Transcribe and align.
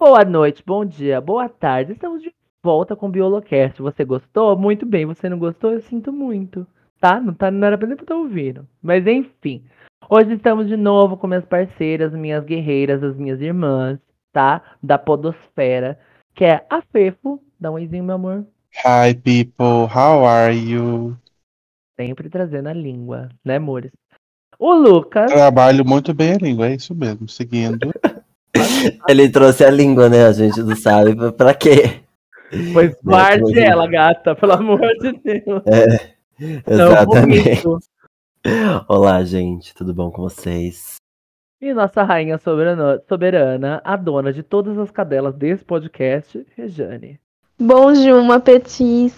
Boa 0.00 0.24
noite, 0.24 0.62
bom 0.66 0.82
dia, 0.82 1.20
boa 1.20 1.46
tarde. 1.46 1.92
Estamos 1.92 2.22
de 2.22 2.32
volta 2.64 2.96
com 2.96 3.04
o 3.04 3.10
Biolocast. 3.10 3.82
Você 3.82 4.02
gostou? 4.02 4.56
Muito 4.56 4.86
bem. 4.86 5.04
Você 5.04 5.28
não 5.28 5.38
gostou? 5.38 5.72
Eu 5.72 5.82
sinto 5.82 6.10
muito. 6.10 6.66
Tá? 6.98 7.20
Não, 7.20 7.34
tá, 7.34 7.50
não 7.50 7.66
era 7.66 7.76
pra 7.76 7.86
nem 7.86 7.98
estar 7.98 8.14
ouvindo. 8.14 8.66
Mas 8.82 9.06
enfim. 9.06 9.62
Hoje 10.08 10.32
estamos 10.32 10.68
de 10.68 10.74
novo 10.74 11.18
com 11.18 11.26
minhas 11.26 11.44
parceiras, 11.44 12.14
minhas 12.14 12.46
guerreiras, 12.46 13.02
as 13.02 13.14
minhas 13.14 13.42
irmãs, 13.42 13.98
tá? 14.32 14.62
Da 14.82 14.96
Podosfera. 14.96 16.00
Que 16.34 16.46
é 16.46 16.66
a 16.70 16.80
Fefo. 16.80 17.38
Dá 17.60 17.70
um 17.70 17.74
oizinho, 17.74 18.02
meu 18.02 18.14
amor. 18.14 18.46
Hi 18.82 19.12
people, 19.12 19.84
how 19.94 20.24
are 20.24 20.56
you? 20.56 21.14
Sempre 22.00 22.30
trazendo 22.30 22.70
a 22.70 22.72
língua, 22.72 23.28
né, 23.44 23.56
amores? 23.56 23.92
O 24.58 24.72
Lucas. 24.72 25.30
Trabalho 25.30 25.84
muito 25.84 26.14
bem 26.14 26.32
a 26.32 26.38
língua, 26.38 26.68
é 26.68 26.76
isso 26.76 26.94
mesmo. 26.94 27.28
Seguindo. 27.28 27.90
Ele 29.08 29.28
trouxe 29.28 29.64
a 29.64 29.70
língua, 29.70 30.08
né? 30.08 30.26
A 30.26 30.32
gente 30.32 30.60
não 30.62 30.76
sabe 30.76 31.14
pra- 31.32 31.54
quê. 31.54 32.00
Pois 32.72 32.90
Né, 32.90 32.96
guarde 33.04 33.40
como- 33.42 33.58
ela, 33.58 33.86
gata, 33.86 34.34
pelo 34.34 34.52
amor 34.52 34.80
de 35.00 35.12
Deus. 35.12 35.62
É, 35.66 36.10
exatamente. 36.66 37.62
bonito. 37.62 37.78
Olá, 38.88 39.22
gente, 39.24 39.74
tudo 39.74 39.94
bom 39.94 40.10
com 40.10 40.22
vocês? 40.22 40.96
E 41.60 41.74
nossa 41.74 42.02
rainha 42.02 42.38
soberana, 42.38 43.00
soberana, 43.06 43.82
a 43.84 43.94
dona 43.96 44.32
de 44.32 44.42
todas 44.42 44.78
as 44.78 44.90
cadelas 44.90 45.34
desse 45.34 45.62
podcast, 45.64 46.44
Rejane. 46.56 47.20
Bonjour, 47.60 48.22
ma 48.24 48.40
petite. 48.40 49.12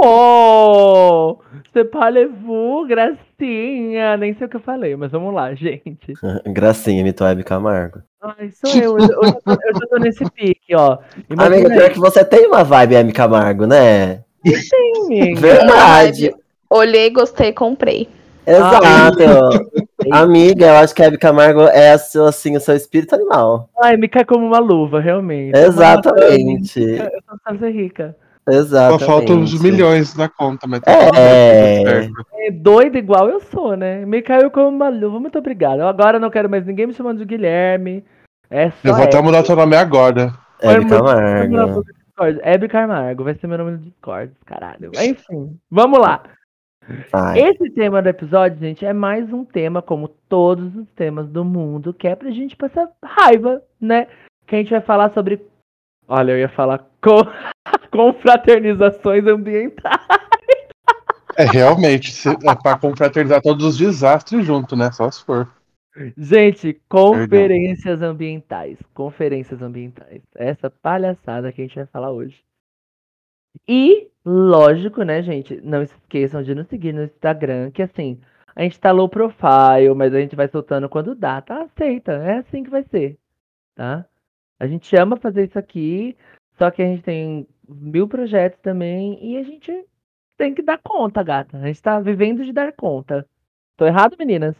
Oh! 0.00 1.38
C'est 1.72 1.84
parlez-vous, 1.84 2.86
gracinha? 2.86 4.16
Nem 4.16 4.34
sei 4.34 4.46
o 4.46 4.50
que 4.50 4.56
eu 4.56 4.60
falei, 4.60 4.94
mas 4.94 5.10
vamos 5.10 5.34
lá, 5.34 5.54
gente. 5.54 6.12
Gracinha, 6.46 7.00
imitou 7.00 7.26
a 7.26 7.30
Hebe 7.30 7.44
Camargo. 7.44 8.00
Ai, 8.20 8.50
sou 8.50 8.70
eu, 8.80 8.98
eu, 8.98 9.08
eu, 9.08 9.24
já 9.24 9.32
tô, 9.32 9.52
eu 9.52 9.74
já 9.74 9.86
tô 9.88 9.98
nesse 9.98 10.30
pique, 10.30 10.74
ó. 10.74 10.98
Amiga, 11.30 11.58
Imagina 11.58 11.70
pior 11.70 11.90
que 11.90 11.98
você 11.98 12.24
tem 12.24 12.46
uma 12.46 12.62
vibe 12.62 12.94
Hebe 12.94 13.12
Camargo, 13.12 13.66
né? 13.66 14.22
aí, 14.44 14.92
amiga. 15.06 15.40
Verdade. 15.40 16.34
Olhei, 16.68 17.10
gostei, 17.10 17.52
comprei. 17.52 18.08
Exato. 18.46 19.16
Amiga, 20.10 20.66
eu 20.66 20.76
acho 20.76 20.94
que 20.94 21.02
a 21.02 21.06
Hebe 21.06 21.18
Camargo 21.18 21.62
é 21.62 21.96
seu, 21.96 22.26
assim, 22.26 22.56
o 22.56 22.60
seu 22.60 22.76
espírito 22.76 23.14
animal. 23.14 23.70
Ai, 23.82 23.96
me 23.96 24.08
cai 24.08 24.24
como 24.24 24.46
uma 24.46 24.58
luva, 24.58 25.00
realmente. 25.00 25.56
Exatamente. 25.56 26.80
Eu 26.80 27.10
só 27.28 27.36
sabe 27.44 27.58
rica. 28.48 28.64
Só 28.90 28.98
faltam 28.98 29.36
uns 29.40 29.60
milhões 29.60 30.14
na 30.14 30.28
conta, 30.28 30.66
mas 30.66 30.80
tá 30.80 30.90
É. 30.92 31.82
certo. 31.84 32.26
É 32.34 32.50
doida 32.50 32.98
igual 32.98 33.28
eu 33.28 33.40
sou, 33.40 33.76
né? 33.76 34.04
Me 34.04 34.22
caiu 34.22 34.50
como 34.50 34.68
uma 34.68 34.88
luva, 34.88 35.20
muito 35.20 35.38
obrigada. 35.38 35.88
Agora 35.88 36.16
eu 36.16 36.20
não 36.20 36.30
quero 36.30 36.50
mais 36.50 36.66
ninguém 36.66 36.86
me 36.86 36.94
chamando 36.94 37.18
de 37.18 37.24
Guilherme. 37.24 38.04
É 38.50 38.70
só 38.70 38.76
Eu 38.88 38.94
vou 38.94 39.04
até 39.04 39.20
mudar 39.22 39.42
teu 39.42 39.56
nome 39.56 39.76
agora. 39.76 40.32
Hebe 40.60 40.86
Camargo. 40.88 41.84
Camargo, 42.68 43.24
vai 43.24 43.34
ser 43.34 43.46
meu 43.46 43.58
nome 43.58 43.70
no 43.72 43.78
Discord, 43.78 44.32
caralho. 44.44 44.90
Enfim, 44.94 45.56
vamos 45.70 45.98
lá. 45.98 46.22
Ai, 47.12 47.40
Esse 47.40 47.70
tema 47.70 48.02
do 48.02 48.08
episódio, 48.08 48.58
gente, 48.58 48.84
é 48.84 48.92
mais 48.92 49.32
um 49.32 49.44
tema, 49.44 49.80
como 49.80 50.08
todos 50.28 50.74
os 50.74 50.86
temas 50.96 51.28
do 51.28 51.44
mundo, 51.44 51.94
que 51.94 52.08
é 52.08 52.14
pra 52.16 52.30
gente 52.30 52.56
passar 52.56 52.88
raiva, 53.04 53.62
né? 53.80 54.08
Que 54.46 54.56
a 54.56 54.58
gente 54.58 54.70
vai 54.70 54.80
falar 54.80 55.12
sobre. 55.12 55.40
Olha, 56.08 56.32
eu 56.32 56.38
ia 56.38 56.48
falar 56.48 56.78
co- 57.00 57.26
confraternizações 57.90 59.26
ambientais. 59.26 60.06
É 61.36 61.44
realmente, 61.44 62.12
se- 62.12 62.28
é 62.28 62.54
pra 62.62 62.78
confraternizar 62.78 63.40
todos 63.40 63.64
os 63.64 63.78
desastres 63.78 64.44
junto, 64.44 64.76
né? 64.76 64.90
Só 64.92 65.10
se 65.10 65.24
for. 65.24 65.48
Gente, 66.16 66.80
conferências 66.88 68.02
ambientais. 68.02 68.78
Conferências 68.94 69.60
ambientais. 69.62 70.22
Essa 70.34 70.70
palhaçada 70.70 71.52
que 71.52 71.60
a 71.62 71.64
gente 71.64 71.76
vai 71.76 71.86
falar 71.86 72.10
hoje. 72.10 72.42
E, 73.68 74.08
lógico, 74.24 75.02
né, 75.02 75.22
gente? 75.22 75.60
Não 75.60 75.84
se 75.84 75.94
esqueçam 75.94 76.42
de 76.42 76.54
nos 76.54 76.66
seguir 76.68 76.92
no 76.92 77.04
Instagram, 77.04 77.70
que 77.70 77.82
assim, 77.82 78.20
a 78.56 78.62
gente 78.62 78.80
tá 78.80 78.90
low 78.90 79.08
profile, 79.08 79.94
mas 79.94 80.14
a 80.14 80.20
gente 80.20 80.34
vai 80.36 80.48
soltando 80.48 80.88
quando 80.88 81.14
dá, 81.14 81.40
tá? 81.42 81.62
Aceita. 81.62 82.12
É 82.12 82.38
assim 82.38 82.62
que 82.64 82.70
vai 82.70 82.82
ser. 82.84 83.18
Tá? 83.74 84.06
A 84.62 84.66
gente 84.68 84.94
ama 84.94 85.16
fazer 85.16 85.48
isso 85.48 85.58
aqui, 85.58 86.16
só 86.56 86.70
que 86.70 86.80
a 86.80 86.86
gente 86.86 87.02
tem 87.02 87.48
mil 87.68 88.06
projetos 88.06 88.60
também 88.62 89.18
e 89.20 89.36
a 89.36 89.42
gente 89.42 89.84
tem 90.38 90.54
que 90.54 90.62
dar 90.62 90.78
conta, 90.78 91.20
gata. 91.20 91.56
A 91.56 91.66
gente 91.66 91.82
tá 91.82 91.98
vivendo 91.98 92.44
de 92.44 92.52
dar 92.52 92.72
conta. 92.72 93.26
Tô 93.76 93.84
errado, 93.84 94.14
meninas? 94.16 94.54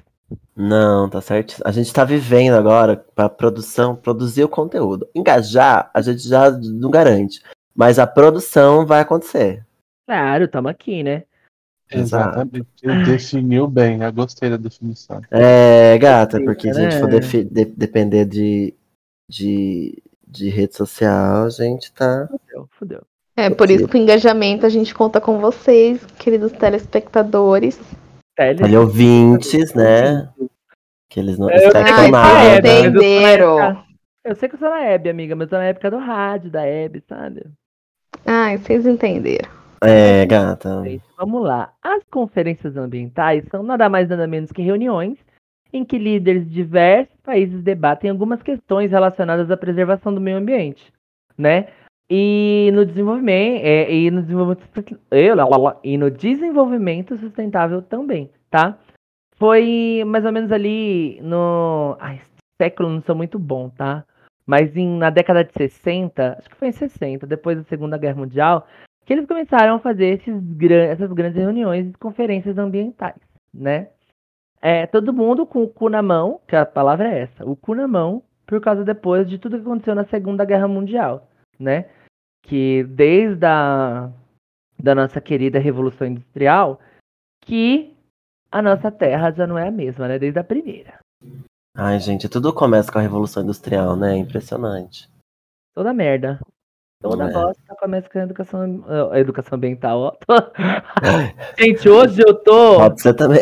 Não, 0.56 1.08
tá 1.08 1.20
certo. 1.20 1.62
A 1.64 1.70
gente 1.70 1.92
tá 1.92 2.02
vivendo 2.02 2.54
agora 2.54 2.96
pra 3.14 3.28
produção, 3.28 3.94
produzir 3.94 4.42
o 4.42 4.48
conteúdo. 4.48 5.08
Engajar, 5.14 5.88
a 5.94 6.02
gente 6.02 6.28
já 6.28 6.50
não 6.50 6.90
garante. 6.90 7.40
Mas 7.72 8.00
a 8.00 8.06
produção 8.06 8.84
vai 8.84 9.02
acontecer. 9.02 9.64
Claro, 10.04 10.48
tamo 10.48 10.66
aqui, 10.66 11.04
né? 11.04 11.22
Exato. 11.88 12.40
Exatamente. 12.40 12.66
Ele 12.82 13.04
definiu 13.04 13.68
bem, 13.68 14.02
eu 14.02 14.12
gostei 14.12 14.50
da 14.50 14.56
definição. 14.56 15.20
É, 15.30 15.96
gata, 15.96 16.40
porque 16.42 16.74
se 16.74 16.80
a 16.80 16.82
gente 16.82 16.94
né? 16.94 17.00
for 17.00 17.08
defi- 17.08 17.44
de- 17.44 17.66
depender 17.66 18.24
de, 18.24 18.74
de, 19.28 20.02
de 20.26 20.48
rede 20.48 20.76
social, 20.76 21.44
a 21.44 21.50
gente 21.50 21.92
tá. 21.92 22.28
Fudeu, 22.28 22.68
fudeu. 22.72 23.02
É 23.36 23.48
por 23.48 23.70
isso 23.70 23.88
que 23.88 23.96
o 23.96 24.00
engajamento 24.00 24.66
a 24.66 24.68
gente 24.68 24.94
conta 24.94 25.20
com 25.20 25.38
vocês, 25.38 26.04
queridos 26.18 26.52
telespectadores. 26.52 27.80
Tele... 28.36 28.58
Teleouvintes, 28.58 29.72
né? 29.74 30.28
Que 31.08 31.20
eles 31.20 31.38
não 31.38 31.50
Eu 31.50 31.58
sei 31.58 31.84
que 31.84 31.92
tô 31.94 32.08
na 32.08 32.56
entenderam. 32.56 33.84
Eu 34.24 34.36
sei 34.36 34.48
que 34.48 34.54
eu 34.54 34.58
sou 34.58 34.68
na 34.68 34.84
Hebe, 34.84 35.10
amiga, 35.10 35.34
mas 35.34 35.46
eu 35.46 35.50
tô 35.50 35.56
na 35.56 35.64
época 35.64 35.90
do 35.90 35.98
rádio, 35.98 36.50
da 36.50 36.62
Hebe, 36.62 37.02
sabe? 37.08 37.44
Ai, 38.24 38.58
vocês 38.58 38.86
entenderam. 38.86 39.50
É, 39.82 40.24
gata. 40.26 40.82
Vamos 41.18 41.42
lá. 41.42 41.72
As 41.82 42.04
conferências 42.04 42.76
ambientais 42.76 43.44
são 43.50 43.62
nada 43.62 43.88
mais 43.88 44.08
nada 44.08 44.26
menos 44.26 44.52
que 44.52 44.62
reuniões 44.62 45.18
em 45.72 45.84
que 45.84 45.98
líderes 45.98 46.44
de 46.44 46.54
diversos 46.54 47.16
países 47.22 47.62
debatem 47.62 48.10
algumas 48.10 48.42
questões 48.42 48.90
relacionadas 48.90 49.50
à 49.50 49.56
preservação 49.56 50.12
do 50.14 50.20
meio 50.20 50.36
ambiente, 50.36 50.92
né? 51.36 51.68
E 52.10 52.70
no 52.74 52.84
desenvolvimento, 52.84 53.64
é, 53.64 53.90
e 53.90 54.10
no 54.10 54.22
desenvolvimento, 54.22 54.68
e 55.82 55.96
no 55.96 56.10
desenvolvimento 56.10 57.16
sustentável 57.16 57.80
também, 57.80 58.30
tá? 58.50 58.78
Foi 59.36 60.02
mais 60.06 60.24
ou 60.24 60.32
menos 60.32 60.52
ali 60.52 61.18
no. 61.22 61.96
Ai, 61.98 62.20
século 62.60 62.90
não 62.90 63.02
sou 63.02 63.16
muito 63.16 63.38
bom, 63.38 63.70
tá? 63.70 64.04
Mas 64.46 64.76
em, 64.76 64.98
na 64.98 65.10
década 65.10 65.42
de 65.42 65.52
60, 65.52 66.36
acho 66.38 66.50
que 66.50 66.56
foi 66.56 66.68
em 66.68 66.72
60, 66.72 67.26
depois 67.26 67.56
da 67.56 67.64
Segunda 67.64 67.96
Guerra 67.96 68.16
Mundial, 68.16 68.66
que 69.04 69.12
eles 69.12 69.26
começaram 69.26 69.76
a 69.76 69.78
fazer 69.78 70.20
esses 70.20 70.34
essas 70.90 71.12
grandes 71.12 71.38
reuniões 71.38 71.88
e 71.88 71.98
conferências 71.98 72.58
ambientais, 72.58 73.16
né? 73.54 73.88
É, 74.62 74.86
todo 74.86 75.12
mundo 75.12 75.44
com 75.44 75.62
o 75.64 75.68
cu 75.68 75.88
na 75.88 76.00
mão, 76.00 76.40
que 76.46 76.54
a 76.54 76.64
palavra 76.64 77.08
é 77.12 77.22
essa, 77.22 77.44
o 77.44 77.56
cu 77.56 77.74
na 77.74 77.88
mão, 77.88 78.22
por 78.46 78.60
causa 78.60 78.84
depois 78.84 79.28
de 79.28 79.36
tudo 79.38 79.56
que 79.56 79.62
aconteceu 79.62 79.94
na 79.94 80.04
Segunda 80.04 80.44
Guerra 80.44 80.68
Mundial, 80.68 81.26
né? 81.58 81.86
Que 82.44 82.84
desde 82.84 83.44
a 83.44 84.08
da 84.78 84.94
nossa 84.94 85.20
querida 85.20 85.58
Revolução 85.58 86.06
Industrial, 86.06 86.80
que 87.44 87.94
a 88.50 88.60
nossa 88.62 88.90
terra 88.90 89.30
já 89.32 89.46
não 89.46 89.58
é 89.58 89.68
a 89.68 89.70
mesma, 89.72 90.06
né? 90.08 90.18
Desde 90.18 90.38
a 90.38 90.44
primeira. 90.44 90.94
Ai, 91.76 91.98
gente, 92.00 92.28
tudo 92.28 92.52
começa 92.52 92.92
com 92.92 92.98
a 92.98 93.02
Revolução 93.02 93.42
Industrial, 93.42 93.96
né? 93.96 94.16
Impressionante. 94.16 95.08
Toda 95.74 95.92
merda. 95.92 96.38
Toda 97.00 97.24
É. 97.30 97.32
bosta 97.32 97.74
começa 97.80 98.08
com 98.08 98.18
a 98.18 98.22
educação, 98.22 98.84
a 99.10 99.18
educação 99.18 99.56
ambiental. 99.56 100.00
ó. 100.00 100.16
Gente, 101.58 101.88
hoje 101.88 102.22
eu 102.24 102.34
tô. 102.34 102.76
Pode 102.76 103.00
ser 103.02 103.14
também. 103.14 103.40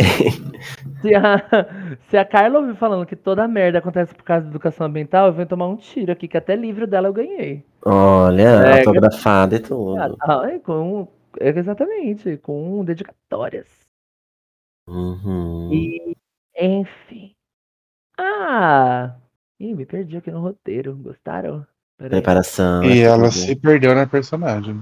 Se 1.00 1.14
a, 1.14 1.36
se 2.08 2.16
a 2.16 2.24
Carla 2.24 2.58
ouvir 2.60 2.76
falando 2.76 3.06
que 3.06 3.16
toda 3.16 3.46
merda 3.48 3.78
acontece 3.78 4.14
por 4.14 4.24
causa 4.24 4.44
da 4.44 4.50
educação 4.50 4.86
ambiental, 4.86 5.26
eu 5.26 5.32
venho 5.32 5.48
tomar 5.48 5.66
um 5.66 5.76
tiro 5.76 6.12
aqui, 6.12 6.28
que 6.28 6.36
até 6.36 6.54
livro 6.56 6.86
dela 6.86 7.08
eu 7.08 7.12
ganhei. 7.12 7.64
Olha, 7.84 8.42
É, 8.42 8.78
autografada 8.78 9.56
e 9.56 9.60
tudo. 9.60 9.96
Ai, 10.28 10.58
com, 10.60 11.08
é, 11.38 11.48
exatamente, 11.50 12.36
com 12.38 12.84
dedicatórias. 12.84 13.68
Uhum. 14.88 15.70
E, 15.72 16.16
enfim. 16.58 17.32
Ah! 18.18 19.16
Ih, 19.58 19.74
me 19.74 19.86
perdi 19.86 20.16
aqui 20.16 20.30
no 20.30 20.40
roteiro. 20.40 20.96
Gostaram? 20.96 21.66
Peraí. 21.96 22.10
Preparação. 22.10 22.82
E 22.84 23.00
é 23.00 23.04
ela 23.04 23.24
tudo. 23.24 23.32
se 23.32 23.56
perdeu 23.56 23.94
na 23.94 24.06
personagem. 24.06 24.74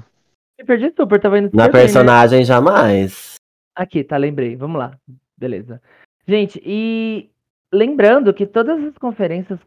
Me 0.58 0.64
perdi 0.64 0.92
super, 0.96 1.20
tava 1.20 1.38
indo 1.38 1.50
Na 1.52 1.64
bem, 1.64 1.72
né? 1.72 1.80
personagem, 1.80 2.44
jamais. 2.44 3.34
Aqui, 3.76 4.02
tá, 4.02 4.16
lembrei. 4.16 4.56
Vamos 4.56 4.78
lá. 4.78 4.98
Beleza. 5.36 5.80
Gente, 6.28 6.60
e 6.64 7.30
lembrando 7.72 8.34
que 8.34 8.46
todas 8.46 8.84
as 8.84 8.98
conferências, 8.98 9.58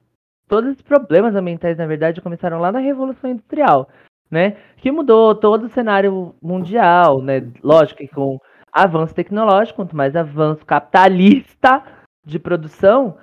todos 0.48 0.72
os 0.76 0.82
problemas 0.82 1.36
ambientais, 1.36 1.78
na 1.78 1.88
verdade, 1.88 2.22
começaram 2.22 2.60
lá 2.60 2.72
na 2.72 2.80
Revolução 2.80 3.30
Industrial, 3.32 3.90
né? 4.30 4.58
Que 4.78 4.92
mudou 4.92 5.34
todo 5.36 5.66
o 5.66 5.70
cenário 5.70 6.36
mundial, 6.42 7.22
né? 7.22 7.42
Lógico 7.64 8.00
que 8.00 8.08
com 8.08 8.38
avanço 8.72 9.16
tecnológico, 9.16 9.78
quanto 9.78 9.96
mais 9.96 10.16
avanço 10.16 10.66
capitalista 10.66 11.84
de 12.26 12.38
produção, 12.40 13.18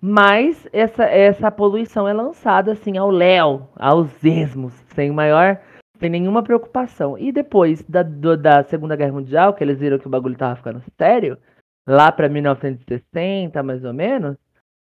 Mas 0.00 0.66
essa, 0.72 1.04
essa 1.04 1.50
poluição 1.50 2.08
é 2.08 2.12
lançada 2.12 2.72
assim 2.72 2.96
ao 2.96 3.10
léu, 3.10 3.68
aos 3.76 4.22
esmos, 4.24 4.72
sem 4.94 5.10
maior, 5.10 5.60
sem 5.98 6.08
nenhuma 6.08 6.42
preocupação. 6.42 7.18
E 7.18 7.30
depois 7.32 7.82
da, 7.84 8.02
do- 8.02 8.36
da 8.36 8.62
Segunda 8.64 8.96
Guerra 8.96 9.12
Mundial, 9.12 9.52
que 9.54 9.62
eles 9.62 9.78
viram 9.78 9.98
que 9.98 10.06
o 10.06 10.10
bagulho 10.10 10.36
tava 10.38 10.56
ficando 10.56 10.82
sério, 10.98 11.36
lá 11.86 12.10
para 12.12 12.28
1960, 12.28 13.62
mais 13.62 13.84
ou 13.84 13.92
menos, 13.92 14.36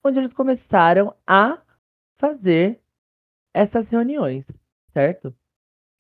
onde 0.05 0.19
eles 0.19 0.33
começaram 0.33 1.15
a 1.27 1.59
fazer 2.19 2.81
essas 3.55 3.89
reuniões, 3.89 4.45
certo? 4.93 5.35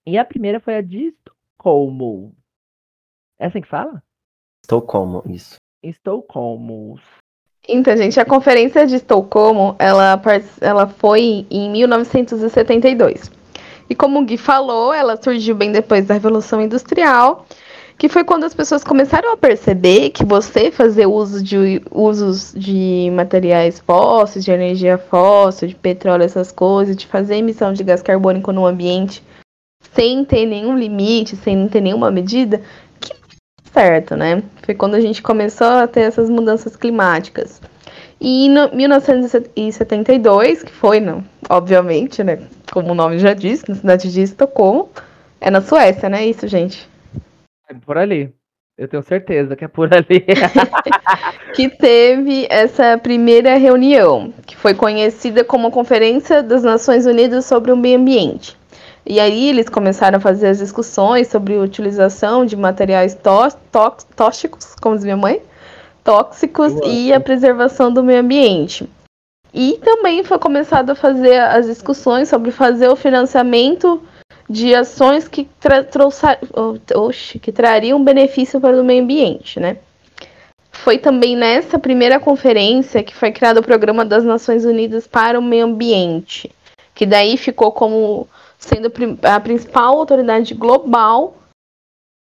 E 0.06 0.18
a 0.18 0.24
primeira 0.24 0.60
foi 0.60 0.76
a 0.76 0.82
de 0.82 1.08
Estocolmo. 1.08 2.34
É 3.38 3.46
assim 3.46 3.60
que 3.60 3.68
fala? 3.68 4.02
Estou 4.64 4.82
como 4.82 5.22
isso. 5.26 5.56
Estocolmo. 5.82 6.98
Então, 7.68 7.96
gente, 7.96 8.18
a 8.18 8.24
conferência 8.24 8.86
de 8.86 8.96
Estocolmo, 8.96 9.76
ela, 9.78 10.20
ela 10.60 10.88
foi 10.88 11.46
em 11.50 11.70
1972. 11.70 13.30
E 13.88 13.94
como 13.94 14.20
o 14.20 14.24
Gui 14.24 14.36
falou, 14.36 14.92
ela 14.92 15.20
surgiu 15.20 15.54
bem 15.54 15.70
depois 15.70 16.06
da 16.06 16.14
Revolução 16.14 16.60
Industrial, 16.60 17.46
que 17.98 18.08
foi 18.08 18.24
quando 18.24 18.44
as 18.44 18.54
pessoas 18.54 18.82
começaram 18.82 19.32
a 19.32 19.36
perceber 19.36 20.10
que 20.10 20.24
você 20.24 20.70
fazer 20.70 21.06
uso 21.06 21.42
de 21.42 21.80
usos 21.90 22.52
de 22.56 23.10
materiais 23.14 23.78
fósseis, 23.78 24.44
de 24.44 24.50
energia 24.50 24.98
fóssil, 24.98 25.68
de 25.68 25.74
petróleo, 25.74 26.24
essas 26.24 26.50
coisas, 26.50 26.96
de 26.96 27.06
fazer 27.06 27.36
emissão 27.36 27.72
de 27.72 27.84
gás 27.84 28.02
carbônico 28.02 28.52
no 28.52 28.66
ambiente 28.66 29.22
sem 29.94 30.24
ter 30.24 30.46
nenhum 30.46 30.76
limite, 30.76 31.36
sem 31.36 31.68
ter 31.68 31.80
nenhuma 31.80 32.10
medida, 32.10 32.62
que 33.00 33.12
certo, 33.72 34.16
né? 34.16 34.42
Foi 34.62 34.74
quando 34.74 34.94
a 34.94 35.00
gente 35.00 35.20
começou 35.22 35.66
a 35.66 35.86
ter 35.86 36.00
essas 36.00 36.30
mudanças 36.30 36.76
climáticas. 36.76 37.60
E 38.20 38.46
em 38.46 38.50
no- 38.50 38.70
1972, 38.74 40.62
que 40.62 40.72
foi, 40.72 41.00
não, 41.00 41.24
obviamente, 41.48 42.22
né? 42.22 42.38
Como 42.72 42.92
o 42.92 42.94
nome 42.94 43.18
já 43.18 43.34
diz, 43.34 43.64
na 43.64 43.74
cidade 43.74 44.10
de 44.12 44.22
Estocolmo, 44.22 44.88
é 45.40 45.50
na 45.50 45.60
Suécia, 45.60 46.08
né? 46.08 46.24
Isso, 46.24 46.46
gente. 46.46 46.88
É 47.72 47.74
por 47.84 47.96
ali. 47.96 48.30
Eu 48.76 48.86
tenho 48.88 49.02
certeza 49.02 49.56
que 49.56 49.64
é 49.64 49.68
por 49.68 49.88
ali. 49.92 50.24
que 51.54 51.68
teve 51.68 52.46
essa 52.50 52.98
primeira 52.98 53.56
reunião, 53.56 54.32
que 54.46 54.56
foi 54.56 54.74
conhecida 54.74 55.42
como 55.44 55.70
Conferência 55.70 56.42
das 56.42 56.62
Nações 56.62 57.06
Unidas 57.06 57.46
sobre 57.46 57.72
o 57.72 57.76
Meio 57.76 57.98
Ambiente. 57.98 58.56
E 59.04 59.18
aí 59.18 59.48
eles 59.48 59.68
começaram 59.68 60.18
a 60.18 60.20
fazer 60.20 60.48
as 60.48 60.58
discussões 60.58 61.28
sobre 61.28 61.56
a 61.56 61.60
utilização 61.60 62.44
de 62.44 62.56
materiais 62.56 63.14
tó- 63.14 63.50
tó- 63.70 63.96
tóxicos, 64.14 64.74
como 64.80 64.94
diz 64.94 65.04
minha 65.04 65.16
mãe, 65.16 65.42
tóxicos 66.04 66.72
e 66.84 67.12
a 67.12 67.20
preservação 67.20 67.92
do 67.92 68.02
meio 68.02 68.20
ambiente. 68.20 68.88
E 69.52 69.78
também 69.82 70.24
foi 70.24 70.38
começado 70.38 70.90
a 70.90 70.94
fazer 70.94 71.38
as 71.38 71.66
discussões 71.66 72.28
sobre 72.28 72.50
fazer 72.50 72.88
o 72.88 72.96
financiamento 72.96 74.02
de 74.52 74.74
ações 74.74 75.26
que, 75.26 75.48
tra 75.58 75.86
oxe, 76.94 77.38
que 77.38 77.50
trariam 77.50 78.04
benefício 78.04 78.60
para 78.60 78.78
o 78.78 78.84
meio 78.84 79.02
ambiente, 79.02 79.58
né? 79.58 79.78
Foi 80.70 80.98
também 80.98 81.34
nessa 81.34 81.78
primeira 81.78 82.20
conferência 82.20 83.02
que 83.02 83.14
foi 83.14 83.32
criado 83.32 83.58
o 83.58 83.62
Programa 83.62 84.04
das 84.04 84.24
Nações 84.24 84.64
Unidas 84.64 85.06
para 85.06 85.38
o 85.38 85.42
Meio 85.42 85.64
Ambiente, 85.64 86.50
que 86.94 87.06
daí 87.06 87.36
ficou 87.36 87.72
como 87.72 88.28
sendo 88.58 88.92
a 89.22 89.40
principal 89.40 89.98
autoridade 89.98 90.54
global 90.54 91.36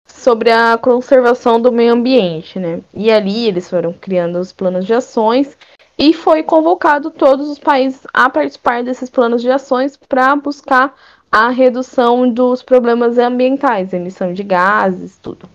sobre 0.08 0.52
a 0.52 0.78
conservação 0.78 1.62
do 1.62 1.72
meio 1.72 1.94
ambiente, 1.94 2.60
né? 2.60 2.82
E 2.94 3.12
ali 3.12 3.48
eles 3.48 3.70
foram 3.70 3.94
criando 3.94 4.40
os 4.40 4.52
planos 4.52 4.86
de 4.86 4.94
ações 4.94 5.58
e 5.98 6.14
foi 6.14 6.44
convocado 6.44 7.10
todos 7.10 7.50
os 7.50 7.60
países 7.60 8.02
a 8.14 8.30
participar 8.30 8.84
desses 8.84 9.10
planos 9.10 9.42
de 9.42 9.50
ações 9.50 9.98
para 9.98 10.36
buscar 10.36 10.94
a 11.32 11.50
redução 11.50 12.30
dos 12.30 12.62
problemas 12.62 13.18
ambientais, 13.18 13.94
emissão 13.94 14.34
de 14.34 14.44
gases, 14.44 15.18
tudo. 15.22 15.50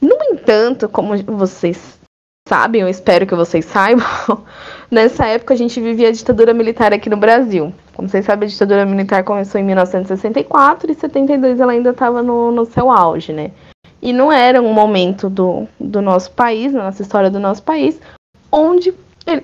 No 0.00 0.16
entanto, 0.30 0.88
como 0.88 1.16
vocês 1.22 1.98
sabem, 2.48 2.80
eu 2.82 2.88
espero 2.88 3.26
que 3.26 3.34
vocês 3.34 3.64
saibam, 3.66 4.44
nessa 4.90 5.26
época 5.26 5.54
a 5.54 5.56
gente 5.56 5.80
vivia 5.80 6.08
a 6.08 6.12
ditadura 6.12 6.54
militar 6.54 6.92
aqui 6.92 7.10
no 7.10 7.16
Brasil. 7.16 7.72
Como 7.94 8.08
vocês 8.08 8.24
sabem, 8.24 8.46
a 8.46 8.50
ditadura 8.50 8.86
militar 8.86 9.24
começou 9.24 9.60
em 9.60 9.64
1964 9.64 10.90
e 10.90 10.94
72 10.94 11.60
ela 11.60 11.72
ainda 11.72 11.90
estava 11.90 12.22
no, 12.22 12.50
no 12.50 12.64
seu 12.64 12.90
auge, 12.90 13.32
né? 13.32 13.50
E 14.02 14.12
não 14.12 14.32
era 14.32 14.62
um 14.62 14.72
momento 14.72 15.28
do, 15.28 15.68
do 15.78 16.00
nosso 16.00 16.30
país, 16.32 16.72
na 16.72 16.84
nossa 16.84 17.02
história 17.02 17.30
do 17.30 17.38
nosso 17.38 17.62
país, 17.62 18.00
onde 18.50 18.94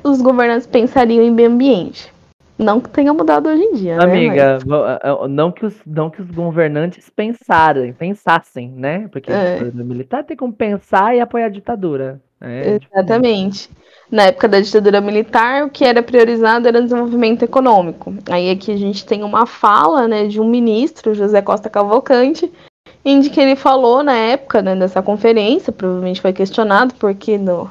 os 0.02 0.20
governantes 0.20 0.66
pensariam 0.66 1.24
em 1.24 1.30
meio 1.30 1.50
ambiente. 1.50 2.12
Não 2.58 2.80
que 2.80 2.88
tenha 2.88 3.12
mudado 3.12 3.48
hoje 3.50 3.62
em 3.62 3.74
dia, 3.74 3.96
né? 3.96 4.04
Amiga, 4.04 4.58
eh, 4.58 5.00
eh, 5.02 5.28
não 5.28 5.52
que, 5.52 5.66
os, 5.66 5.74
não 5.86 6.08
que 6.08 6.22
os 6.22 6.30
governantes 6.30 7.10
pensarem, 7.10 7.92
pensassem, 7.92 8.70
né? 8.70 9.08
Porque 9.12 9.30
É. 9.30 9.58
o 9.62 9.84
militar 9.84 10.24
tem 10.24 10.36
como 10.36 10.52
pensar 10.52 11.14
e 11.14 11.20
apoiar 11.20 11.46
a 11.46 11.50
ditadura. 11.50 12.20
É, 12.40 12.78
tipo, 12.78 12.94
Exatamente. 12.94 13.70
Na 14.10 14.24
época 14.24 14.48
da 14.48 14.60
ditadura 14.60 15.00
militar, 15.00 15.64
o 15.64 15.70
que 15.70 15.84
era 15.84 16.02
priorizado 16.02 16.66
era 16.66 16.78
o 16.78 16.82
desenvolvimento 16.82 17.42
econômico. 17.42 18.14
Aí 18.30 18.50
aqui 18.50 18.72
a 18.72 18.76
gente 18.76 19.04
tem 19.04 19.22
uma 19.22 19.46
fala 19.46 20.08
né, 20.08 20.26
de 20.26 20.40
um 20.40 20.48
ministro, 20.48 21.14
José 21.14 21.42
Costa 21.42 21.68
Cavalcante, 21.68 22.50
em 23.04 23.20
que 23.22 23.40
ele 23.40 23.56
falou 23.56 24.02
na 24.02 24.16
época 24.16 24.62
né, 24.62 24.74
dessa 24.74 25.02
conferência, 25.02 25.72
provavelmente 25.72 26.20
foi 26.20 26.32
questionado 26.32 26.94
porque 26.94 27.36
do, 27.36 27.70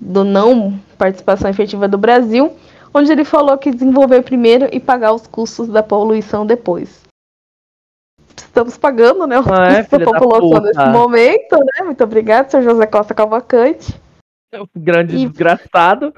do 0.00 0.24
não 0.24 0.78
participação 0.98 1.48
efetiva 1.50 1.86
do 1.88 1.98
Brasil, 1.98 2.56
onde 2.94 3.10
ele 3.12 3.24
falou 3.24 3.56
que 3.58 3.70
desenvolver 3.70 4.22
primeiro 4.22 4.68
e 4.72 4.78
pagar 4.80 5.12
os 5.12 5.26
custos 5.26 5.68
da 5.68 5.82
poluição 5.82 6.44
depois. 6.46 7.02
Estamos 8.36 8.76
pagando, 8.78 9.26
né, 9.26 9.38
os 9.38 9.46
Ah, 9.46 9.64
é, 9.66 9.76
custos 9.82 9.98
da 9.98 10.04
da 10.04 10.18
população 10.18 10.50
puta. 10.50 10.60
nesse 10.62 10.90
momento, 10.90 11.56
né? 11.56 11.84
Muito 11.84 12.02
obrigada, 12.04 12.48
senhor 12.48 12.62
José 12.62 12.86
Costa 12.86 13.14
Cavalcante. 13.14 13.94
o 14.54 14.66
grande 14.78 15.16
E- 15.16 15.28
desgraçado. 15.28 16.14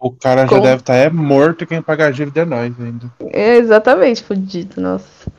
O 0.00 0.10
cara 0.12 0.42
já 0.42 0.48
Como? 0.48 0.62
deve 0.62 0.76
estar 0.80 0.94
é 0.94 1.10
morto 1.10 1.62
e 1.64 1.66
quem 1.66 1.82
paga 1.82 2.06
a 2.06 2.10
dívida 2.10 2.40
é 2.40 2.44
nós 2.44 2.80
ainda. 2.80 3.12
É 3.32 3.56
exatamente, 3.56 4.22
fudido, 4.22 4.80
nossa. 4.80 5.30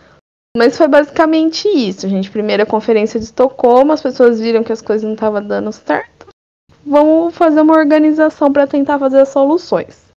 Mas 0.55 0.77
foi 0.77 0.87
basicamente 0.87 1.67
isso, 1.67 2.07
gente. 2.09 2.29
Primeira 2.29 2.65
conferência 2.65 3.19
de 3.19 3.25
Estocolmo, 3.25 3.93
as 3.93 4.01
pessoas 4.01 4.39
viram 4.39 4.63
que 4.63 4.71
as 4.73 4.81
coisas 4.81 5.03
não 5.05 5.13
estavam 5.13 5.41
dando 5.45 5.71
certo. 5.71 6.18
Vamos 6.85 7.37
fazer 7.37 7.61
uma 7.61 7.77
organização 7.77 8.51
para 8.51 8.67
tentar 8.67 8.97
fazer 8.99 9.19
as 9.19 9.29
soluções. 9.29 10.09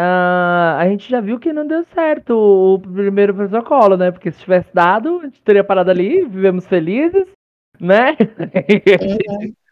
Ah, 0.00 0.78
a 0.78 0.88
gente 0.88 1.08
já 1.08 1.20
viu 1.20 1.38
que 1.38 1.52
não 1.52 1.66
deu 1.66 1.84
certo 1.84 2.32
o 2.34 2.78
primeiro 2.80 3.34
protocolo, 3.34 3.96
né? 3.96 4.10
Porque 4.10 4.32
se 4.32 4.40
tivesse 4.40 4.74
dado, 4.74 5.20
a 5.20 5.24
gente 5.24 5.40
teria 5.42 5.62
parado 5.62 5.90
ali, 5.90 6.24
vivemos 6.24 6.66
felizes, 6.66 7.28
né? 7.78 8.16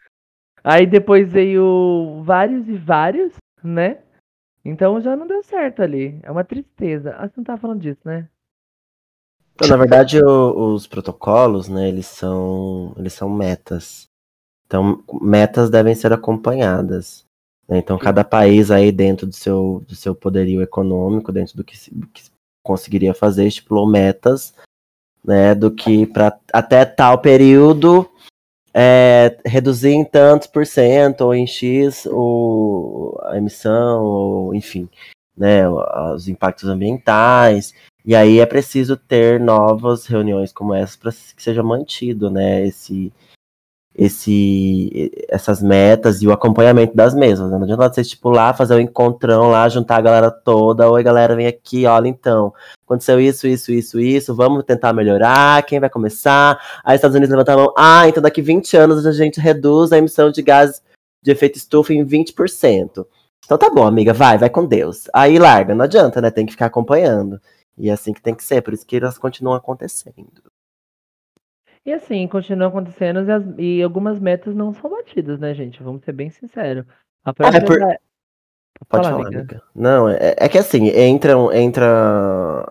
Aí 0.63 0.85
depois 0.85 1.31
veio 1.31 2.21
vários 2.23 2.67
e 2.69 2.77
vários, 2.77 3.33
né? 3.63 3.97
Então 4.63 5.01
já 5.01 5.15
não 5.15 5.25
deu 5.25 5.43
certo 5.43 5.81
ali. 5.81 6.19
É 6.23 6.31
uma 6.31 6.43
tristeza. 6.43 7.15
Ah, 7.17 7.27
você 7.27 7.33
não 7.37 7.43
tava 7.43 7.59
falando 7.59 7.81
disso, 7.81 8.01
né? 8.05 8.29
Então, 9.55 9.67
na 9.67 9.77
verdade, 9.77 10.23
o- 10.23 10.73
os 10.73 10.87
protocolos, 10.87 11.67
né, 11.67 11.89
eles 11.89 12.05
são, 12.07 12.93
eles 12.97 13.13
são 13.13 13.29
metas. 13.29 14.10
Então, 14.71 15.03
metas 15.21 15.69
devem 15.69 15.93
ser 15.93 16.13
acompanhadas. 16.13 17.25
né? 17.67 17.77
Então, 17.79 17.97
cada 17.97 18.23
país 18.23 18.71
aí 18.71 18.89
dentro 18.89 19.27
do 19.27 19.35
seu, 19.35 19.83
do 19.85 19.93
seu 19.93 20.15
poderio 20.15 20.61
econômico, 20.61 21.29
dentro 21.29 21.57
do 21.57 21.63
que, 21.65 21.75
que 22.13 22.23
conseguiria 22.63 23.13
fazer, 23.13 23.45
estipulou 23.45 23.85
metas, 23.85 24.53
né, 25.25 25.53
do 25.53 25.69
que 25.69 26.05
para 26.05 26.39
até 26.53 26.85
tal 26.85 27.17
período 27.17 28.09
é, 28.73 29.37
reduzir 29.45 29.91
em 29.91 30.05
tantos 30.05 30.47
por 30.47 30.65
cento 30.65 31.21
ou 31.21 31.35
em 31.35 31.45
X 31.45 32.07
o, 32.09 33.19
a 33.25 33.37
emissão, 33.37 34.01
ou, 34.01 34.55
enfim, 34.55 34.87
né, 35.35 35.67
os 36.15 36.29
impactos 36.29 36.69
ambientais. 36.69 37.73
E 38.05 38.15
aí 38.15 38.39
é 38.39 38.45
preciso 38.45 38.95
ter 38.95 39.37
novas 39.37 40.05
reuniões 40.05 40.53
como 40.53 40.73
essas 40.73 40.95
para 40.95 41.11
que 41.11 41.43
seja 41.43 41.61
mantido, 41.61 42.31
né, 42.31 42.65
esse, 42.65 43.11
esse, 43.93 45.11
essas 45.27 45.61
metas 45.61 46.21
e 46.21 46.27
o 46.27 46.31
acompanhamento 46.31 46.95
das 46.95 47.13
mesmas. 47.13 47.51
Né? 47.51 47.57
Não 47.57 47.63
adianta 47.63 47.93
você 47.93 48.01
estipular, 48.01 48.55
fazer 48.55 48.75
um 48.75 48.79
encontrão 48.79 49.49
lá, 49.49 49.67
juntar 49.67 49.97
a 49.97 50.01
galera 50.01 50.31
toda, 50.31 50.89
oi 50.89 51.03
galera, 51.03 51.35
vem 51.35 51.47
aqui, 51.47 51.85
olha 51.85 52.07
então, 52.07 52.53
aconteceu 52.85 53.19
isso, 53.19 53.47
isso, 53.47 53.71
isso, 53.71 53.99
isso, 53.99 54.35
vamos 54.35 54.63
tentar 54.63 54.93
melhorar, 54.93 55.63
quem 55.63 55.79
vai 55.79 55.89
começar? 55.89 56.59
Aí 56.83 56.95
os 56.95 56.99
Estados 56.99 57.15
Unidos 57.15 57.31
levantam 57.31 57.55
a 57.55 57.57
mão, 57.57 57.73
ah, 57.77 58.07
então 58.07 58.23
daqui 58.23 58.41
20 58.41 58.77
anos 58.77 59.05
a 59.05 59.11
gente 59.11 59.39
reduz 59.39 59.91
a 59.91 59.97
emissão 59.97 60.31
de 60.31 60.41
gases 60.41 60.81
de 61.21 61.31
efeito 61.31 61.57
estufa 61.57 61.93
em 61.93 62.05
20%. 62.05 63.05
Então 63.45 63.57
tá 63.57 63.69
bom, 63.69 63.85
amiga, 63.85 64.13
vai, 64.13 64.37
vai 64.37 64.49
com 64.49 64.65
Deus. 64.65 65.09
Aí 65.13 65.37
larga, 65.37 65.75
não 65.75 65.83
adianta, 65.83 66.21
né? 66.21 66.31
Tem 66.31 66.45
que 66.45 66.53
ficar 66.53 66.67
acompanhando. 66.67 67.39
E 67.77 67.89
é 67.89 67.93
assim 67.93 68.13
que 68.13 68.21
tem 68.21 68.33
que 68.33 68.43
ser, 68.43 68.61
por 68.61 68.73
isso 68.73 68.85
que 68.85 68.95
elas 68.95 69.17
continuam 69.17 69.55
acontecendo. 69.55 70.41
E 71.85 71.91
assim, 71.93 72.27
continua 72.27 72.67
acontecendo 72.67 73.23
e, 73.23 73.31
as- 73.31 73.45
e 73.57 73.81
algumas 73.81 74.19
metas 74.19 74.55
não 74.55 74.73
são 74.73 74.89
batidas, 74.89 75.39
né, 75.39 75.53
gente? 75.53 75.81
Vamos 75.81 76.03
ser 76.03 76.11
bem 76.11 76.29
sinceros. 76.29 76.85
A 77.25 77.33
própria 77.33 77.63
por- 77.65 77.79
da- 77.79 77.97
Pode 78.89 79.03
Fala, 79.03 79.15
falar, 79.15 79.27
amiga. 79.27 79.39
amiga. 79.41 79.63
Não, 79.75 80.09
é, 80.09 80.35
é 80.37 80.49
que 80.49 80.57
assim, 80.57 80.87
entra, 80.89 81.33
entra 81.53 82.65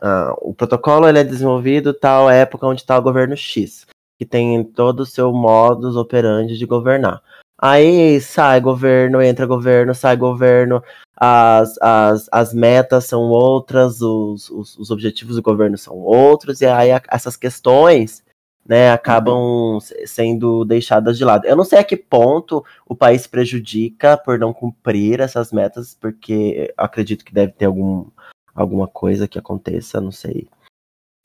ah, 0.00 0.34
o 0.40 0.54
protocolo 0.54 1.06
ele 1.06 1.18
é 1.18 1.24
desenvolvido 1.24 1.92
tal 1.92 2.30
época 2.30 2.66
onde 2.66 2.80
está 2.80 2.96
o 2.98 3.02
governo 3.02 3.36
X, 3.36 3.86
que 4.18 4.24
tem 4.24 4.64
todo 4.64 5.00
o 5.00 5.06
seu 5.06 5.32
modus 5.32 5.96
operandi 5.96 6.56
de 6.56 6.64
governar. 6.64 7.22
Aí 7.60 8.18
sai 8.22 8.58
governo, 8.58 9.20
entra 9.20 9.44
governo, 9.44 9.94
sai 9.94 10.16
governo, 10.16 10.82
as, 11.14 11.76
as, 11.82 12.26
as 12.32 12.54
metas 12.54 13.04
são 13.04 13.20
outras, 13.24 14.00
os, 14.00 14.48
os, 14.48 14.78
os 14.78 14.90
objetivos 14.90 15.36
do 15.36 15.42
governo 15.42 15.76
são 15.76 15.94
outros, 15.98 16.62
e 16.62 16.66
aí 16.66 16.90
a- 16.90 17.02
essas 17.10 17.36
questões 17.36 18.22
né, 18.70 18.92
acabam 18.92 19.80
se- 19.80 20.06
sendo 20.06 20.64
deixadas 20.64 21.18
de 21.18 21.24
lado. 21.24 21.44
Eu 21.44 21.56
não 21.56 21.64
sei 21.64 21.80
a 21.80 21.84
que 21.84 21.96
ponto 21.96 22.64
o 22.86 22.94
país 22.94 23.26
prejudica 23.26 24.16
por 24.16 24.38
não 24.38 24.52
cumprir 24.52 25.18
essas 25.18 25.50
metas, 25.50 25.96
porque 26.00 26.72
acredito 26.76 27.24
que 27.24 27.34
deve 27.34 27.50
ter 27.50 27.64
algum, 27.64 28.06
alguma 28.54 28.86
coisa 28.86 29.26
que 29.26 29.40
aconteça, 29.40 30.00
não 30.00 30.12
sei, 30.12 30.46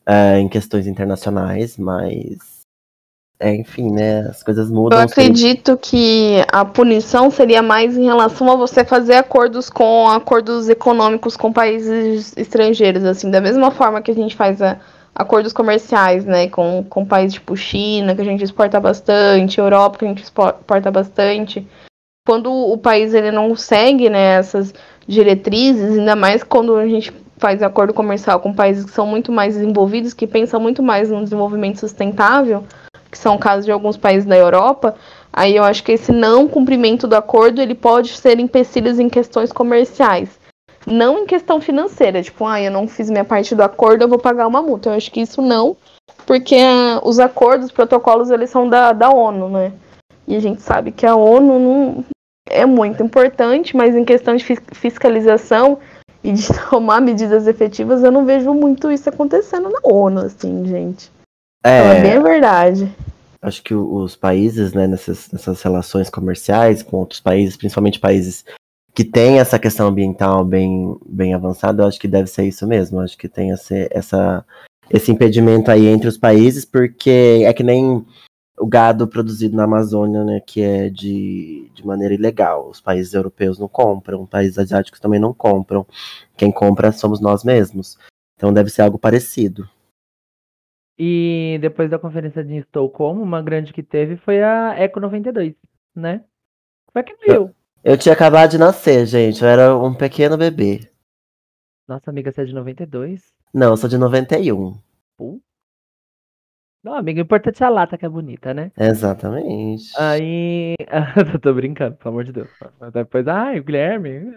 é, 0.08 0.40
em 0.40 0.50
questões 0.50 0.88
internacionais, 0.88 1.78
mas. 1.78 2.66
É, 3.40 3.54
enfim, 3.54 3.92
né? 3.92 4.22
As 4.22 4.42
coisas 4.42 4.72
mudam. 4.72 4.98
Eu 4.98 5.06
acredito 5.06 5.78
que 5.78 6.38
a 6.52 6.66
punição 6.66 7.30
seria 7.30 7.62
mais 7.62 7.96
em 7.96 8.06
relação 8.06 8.50
a 8.50 8.56
você 8.56 8.84
fazer 8.84 9.18
acordos 9.18 9.70
com 9.70 10.10
acordos 10.10 10.68
econômicos 10.68 11.38
com 11.38 11.54
países 11.54 12.36
estrangeiros, 12.36 13.04
assim, 13.04 13.30
da 13.30 13.40
mesma 13.40 13.70
forma 13.70 14.02
que 14.02 14.10
a 14.10 14.16
gente 14.16 14.36
faz 14.36 14.64
a- 14.64 14.80
acordos 15.16 15.54
comerciais, 15.54 16.26
né, 16.26 16.50
com, 16.50 16.86
com 16.90 17.06
países 17.06 17.36
tipo 17.36 17.56
China, 17.56 18.14
que 18.14 18.22
a 18.22 18.26
gente 18.26 18.44
exporta 18.44 18.80
bastante, 18.80 19.60
Europa, 19.60 20.00
que 20.00 20.06
a 20.06 20.08
gente 20.10 20.24
expo- 20.24 20.50
exporta 20.50 20.92
bastante. 20.92 21.66
Quando 22.28 22.52
o 22.52 22.78
país 22.78 23.14
ele 23.14 23.32
não 23.32 23.56
segue, 23.56 24.10
né, 24.10 24.36
essas 24.36 24.74
diretrizes, 25.08 25.98
ainda 25.98 26.16
mais 26.16 26.44
quando 26.44 26.76
a 26.76 26.88
gente 26.88 27.14
faz 27.38 27.62
acordo 27.62 27.94
comercial 27.94 28.40
com 28.40 28.54
países 28.54 28.86
que 28.86 28.92
são 28.92 29.06
muito 29.06 29.32
mais 29.32 29.54
desenvolvidos, 29.56 30.14
que 30.14 30.28
pensam 30.28 30.60
muito 30.60 30.84
mais 30.84 31.10
no 31.10 31.24
desenvolvimento 31.24 31.80
sustentável, 31.80 32.64
que 33.10 33.18
são 33.18 33.38
casos 33.38 33.66
de 33.66 33.72
alguns 33.72 33.96
países 33.96 34.26
da 34.26 34.36
Europa, 34.36 34.96
aí 35.32 35.56
eu 35.56 35.64
acho 35.64 35.84
que 35.84 35.94
esse 35.94 36.12
não 36.12 36.48
cumprimento 36.48 37.08
do 37.08 37.16
acordo 37.16 37.62
ele 37.62 37.76
pode 37.76 38.10
ser 38.10 38.40
empecilhos 38.40 39.00
em 39.00 39.08
questões 39.08 39.54
comerciais. 39.54 40.40
Não 40.86 41.20
em 41.20 41.26
questão 41.26 41.60
financeira, 41.60 42.22
tipo, 42.22 42.46
ah, 42.46 42.62
eu 42.62 42.72
não 42.72 42.88
fiz 42.88 43.10
minha 43.10 43.26
parte 43.26 43.56
do 43.56 43.64
acordo, 43.64 44.04
eu 44.04 44.08
vou 44.10 44.20
pagar 44.20 44.48
uma 44.48 44.62
multa. 44.62 44.90
Eu 44.90 44.94
acho 44.94 45.12
que 45.12 45.22
isso 45.22 45.42
não, 45.42 45.76
porque 46.26 46.56
ah, 46.56 47.02
os 47.04 47.20
acordos, 47.20 47.68
os 47.68 47.72
protocolos, 47.72 48.30
eles 48.30 48.50
são 48.50 48.70
da, 48.70 48.94
da 48.94 49.10
ONU, 49.10 49.50
né? 49.50 49.72
E 50.28 50.36
a 50.36 50.40
gente 50.40 50.62
sabe 50.62 50.92
que 50.92 51.06
a 51.06 51.16
ONU 51.16 51.60
não 51.60 52.06
é 52.50 52.66
muito 52.66 53.02
importante, 53.04 53.76
mas 53.76 53.96
em 53.96 54.06
questão 54.06 54.36
de 54.36 54.44
fis- 54.44 54.62
fiscalização 54.74 55.80
e 56.24 56.32
de 56.32 56.48
tomar 56.70 57.02
medidas 57.02 57.48
efetivas, 57.48 58.04
eu 58.04 58.12
não 58.12 58.26
vejo 58.26 58.54
muito 58.54 58.92
isso 58.92 59.10
acontecendo 59.10 59.70
na 59.70 59.80
ONU, 59.84 60.22
assim, 60.22 60.66
gente. 60.66 61.12
Então, 61.66 61.92
é 61.92 61.98
É, 61.98 62.02
bem 62.02 62.22
verdade. 62.22 62.92
acho 63.42 63.64
que 63.64 63.74
os 63.74 64.16
países, 64.16 64.74
né, 64.74 64.86
nessas, 64.88 65.32
nessas 65.32 65.62
relações 65.64 66.10
comerciais 66.12 66.84
com 66.84 66.98
outros 66.98 67.20
países, 67.20 67.58
principalmente 67.58 68.00
países 68.00 68.46
que 68.96 69.04
têm 69.04 69.40
essa 69.40 69.60
questão 69.60 69.88
ambiental 69.88 70.46
bem, 70.46 70.98
bem 71.06 71.34
avançada, 71.34 71.84
eu 71.84 71.88
acho 71.88 72.00
que 72.00 72.08
deve 72.08 72.28
ser 72.28 72.48
isso 72.48 72.66
mesmo. 72.66 72.98
Eu 72.98 73.04
acho 73.04 73.18
que 73.18 73.28
tem 73.28 73.50
esse, 73.50 73.90
essa, 73.92 74.46
esse 74.90 75.12
impedimento 75.12 75.70
aí 75.70 75.86
entre 75.86 76.08
os 76.08 76.18
países, 76.18 76.64
porque 76.64 77.44
é 77.46 77.54
que 77.54 77.62
nem 77.62 78.06
o 78.58 78.66
gado 78.66 79.06
produzido 79.06 79.58
na 79.58 79.66
Amazônia, 79.66 80.24
né, 80.24 80.40
que 80.40 80.62
é 80.62 80.90
de, 80.90 81.70
de 81.74 81.86
maneira 81.86 82.14
ilegal. 82.14 82.70
Os 82.70 82.80
países 82.80 83.14
europeus 83.14 83.60
não 83.60 83.68
compram, 83.68 84.26
países 84.26 84.58
asiáticos 84.58 85.02
também 85.02 85.20
não 85.20 85.34
compram. 85.34 85.86
Quem 86.38 86.50
compra 86.50 86.94
somos 86.94 87.20
nós 87.20 87.44
mesmos. 87.44 87.98
Então 88.38 88.54
deve 88.54 88.70
ser 88.70 88.84
algo 88.84 88.98
parecido. 88.98 89.70
E 90.98 91.58
depois 91.60 91.90
da 91.90 92.00
conferência 92.00 92.42
de 92.46 92.56
Estocolmo, 92.56 93.22
uma 93.22 93.42
grande 93.42 93.74
que 93.74 93.84
teve 93.84 94.16
foi 94.16 94.42
a 94.42 94.74
Eco 94.80 95.02
92, 95.02 95.54
né? 95.94 96.24
Foi 96.94 97.04
que 97.04 97.14
viu. 97.18 97.54
Eu 97.88 97.96
tinha 97.98 98.14
acabado 98.14 98.50
de 98.50 98.58
nascer, 98.58 99.06
gente. 99.06 99.44
Eu 99.44 99.48
era 99.48 99.78
um 99.78 99.94
pequeno 99.94 100.36
bebê. 100.36 100.90
Nossa 101.88 102.10
amiga, 102.10 102.32
você 102.32 102.42
é 102.42 102.46
de 102.46 102.54
92? 102.54 103.22
Não, 103.54 103.70
eu 103.70 103.78
sou 103.78 103.88
de 103.88 103.96
91. 103.98 104.76
Não, 106.84 106.96
amiga, 106.96 107.20
o 107.22 107.24
importante 107.24 107.62
é 107.64 107.66
a 107.66 107.70
lata 107.70 107.96
que 107.98 108.06
é 108.06 108.10
bonita, 108.10 108.54
né? 108.56 108.72
Exatamente. 108.76 109.92
Aí. 110.00 110.74
eu 111.34 111.40
tô 111.40 111.54
brincando, 111.54 111.96
pelo 111.96 112.10
amor 112.10 112.24
de 112.24 112.32
Deus. 112.32 112.50
Depois, 112.92 113.28
ai, 113.28 113.60
o 113.60 113.64
Guilherme. 113.64 114.36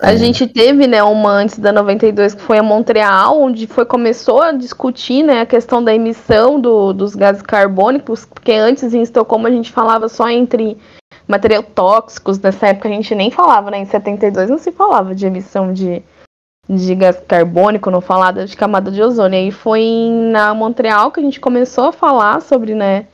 A 0.00 0.12
É. 0.12 0.16
gente 0.16 0.46
teve, 0.46 0.86
né, 0.88 1.02
uma 1.02 1.30
antes 1.30 1.58
da 1.58 1.72
92 1.72 2.34
que 2.34 2.42
foi 2.42 2.58
a 2.58 2.62
Montreal, 2.62 3.40
onde 3.40 3.66
foi 3.68 3.84
começou 3.86 4.42
a 4.42 4.52
discutir, 4.52 5.22
né, 5.24 5.40
a 5.40 5.46
questão 5.46 5.82
da 5.82 5.94
emissão 5.94 6.60
do- 6.60 6.92
dos 6.92 7.14
gases 7.16 7.42
carbônicos, 7.42 8.24
porque 8.26 8.52
antes 8.52 8.92
em 8.94 9.02
Estocolmo 9.02 9.46
a 9.46 9.50
gente 9.50 9.72
falava 9.72 10.08
só 10.08 10.28
entre 10.28 10.76
material 11.28 11.62
tóxicos, 11.62 12.38
nessa 12.38 12.68
época 12.68 12.88
a 12.88 12.92
gente 12.92 13.14
nem 13.14 13.30
falava, 13.30 13.70
né, 13.70 13.78
em 13.78 13.84
72 13.84 14.48
não 14.48 14.58
se 14.58 14.72
falava 14.72 15.14
de 15.14 15.26
emissão 15.26 15.72
de, 15.72 16.02
de 16.68 16.94
gás 16.94 17.20
carbônico, 17.28 17.90
não 17.90 18.00
falava 18.00 18.46
de 18.46 18.56
camada 18.56 18.90
de 18.90 19.02
ozônio. 19.02 19.38
Aí 19.38 19.52
foi 19.52 20.08
na 20.32 20.54
Montreal 20.54 21.12
que 21.12 21.20
a 21.20 21.22
gente 21.22 21.38
começou 21.38 21.84
a 21.84 21.92
falar 21.92 22.40
sobre, 22.40 22.74
né, 22.74 23.06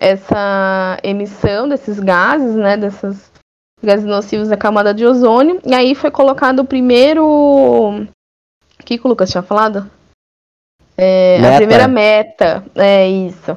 essa 0.00 0.98
emissão 1.04 1.68
desses 1.68 2.00
gases, 2.00 2.56
né, 2.56 2.76
dessas 2.76 3.30
gases 3.82 4.04
nocivos 4.04 4.48
da 4.48 4.56
camada 4.56 4.92
de 4.92 5.06
ozônio. 5.06 5.60
E 5.64 5.74
aí 5.74 5.94
foi 5.94 6.10
colocado 6.10 6.60
o 6.60 6.64
primeiro. 6.64 7.24
O 7.24 8.84
que, 8.84 9.00
o 9.02 9.08
Lucas 9.08 9.30
tinha 9.30 9.42
falado? 9.42 9.88
É, 10.96 11.38
a 11.54 11.56
primeira 11.56 11.86
meta. 11.86 12.64
É 12.74 13.08
isso. 13.08 13.56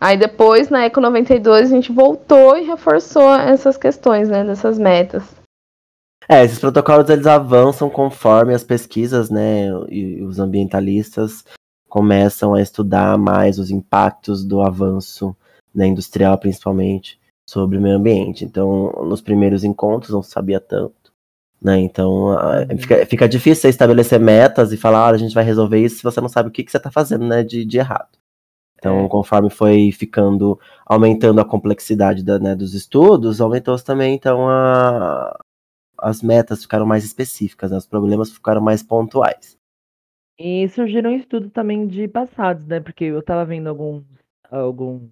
Aí 0.00 0.16
depois, 0.16 0.70
na 0.70 0.84
Eco 0.84 1.00
92, 1.00 1.70
a 1.70 1.74
gente 1.74 1.92
voltou 1.92 2.56
e 2.56 2.62
reforçou 2.64 3.34
essas 3.34 3.76
questões, 3.76 4.28
né? 4.28 4.42
Dessas 4.44 4.78
metas. 4.78 5.22
É, 6.28 6.44
esses 6.44 6.58
protocolos 6.58 7.10
eles 7.10 7.26
avançam 7.26 7.90
conforme 7.90 8.54
as 8.54 8.62
pesquisas, 8.62 9.30
né, 9.30 9.66
e 9.88 10.22
os 10.22 10.38
ambientalistas 10.38 11.44
começam 11.88 12.54
a 12.54 12.62
estudar 12.62 13.18
mais 13.18 13.58
os 13.58 13.68
impactos 13.70 14.44
do 14.44 14.60
avanço 14.60 15.34
né, 15.74 15.88
industrial, 15.88 16.38
principalmente, 16.38 17.18
sobre 17.48 17.78
o 17.78 17.80
meio 17.80 17.96
ambiente. 17.96 18.44
Então, 18.44 18.92
nos 19.08 19.20
primeiros 19.20 19.64
encontros 19.64 20.12
não 20.12 20.22
se 20.22 20.30
sabia 20.30 20.60
tanto, 20.60 21.12
né? 21.60 21.80
Então, 21.80 22.30
a- 22.30 22.60
Uhum. 22.70 22.78
fica, 22.78 23.06
fica 23.06 23.28
difícil 23.28 23.62
você 23.62 23.68
estabelecer 23.68 24.20
metas 24.20 24.72
e 24.72 24.76
falar, 24.76 25.06
olha, 25.06 25.16
a 25.16 25.18
gente 25.18 25.34
vai 25.34 25.42
resolver 25.42 25.82
isso 25.82 25.96
se 25.96 26.02
você 26.04 26.20
não 26.20 26.28
sabe 26.28 26.48
o 26.48 26.52
que, 26.52 26.62
que 26.62 26.70
você 26.70 26.76
está 26.76 26.92
fazendo, 26.92 27.26
né, 27.26 27.42
de, 27.42 27.64
de 27.64 27.78
errado. 27.78 28.19
Então, 28.80 29.04
É. 29.04 29.08
conforme 29.08 29.50
foi 29.50 29.92
ficando, 29.92 30.58
aumentando 30.86 31.40
a 31.40 31.44
complexidade 31.44 32.24
da, 32.24 32.38
né, 32.38 32.54
dos 32.56 32.74
estudos, 32.74 33.40
aumentou 33.40 33.76
também, 33.78 34.14
então, 34.14 34.48
a, 34.48 35.38
as 35.98 36.22
metas 36.22 36.62
ficaram 36.62 36.86
mais 36.86 37.04
específicas, 37.04 37.70
né? 37.70 37.76
os 37.76 37.86
problemas 37.86 38.32
ficaram 38.32 38.62
mais 38.62 38.82
pontuais. 38.82 39.58
E 40.38 40.66
surgiram 40.70 41.14
estudos 41.14 41.52
também 41.52 41.86
de 41.86 42.08
passados, 42.08 42.66
né? 42.66 42.80
Porque 42.80 43.04
eu 43.04 43.22
tava 43.22 43.44
vendo 43.44 43.68
alguns, 43.68 44.02
alguns 44.50 45.10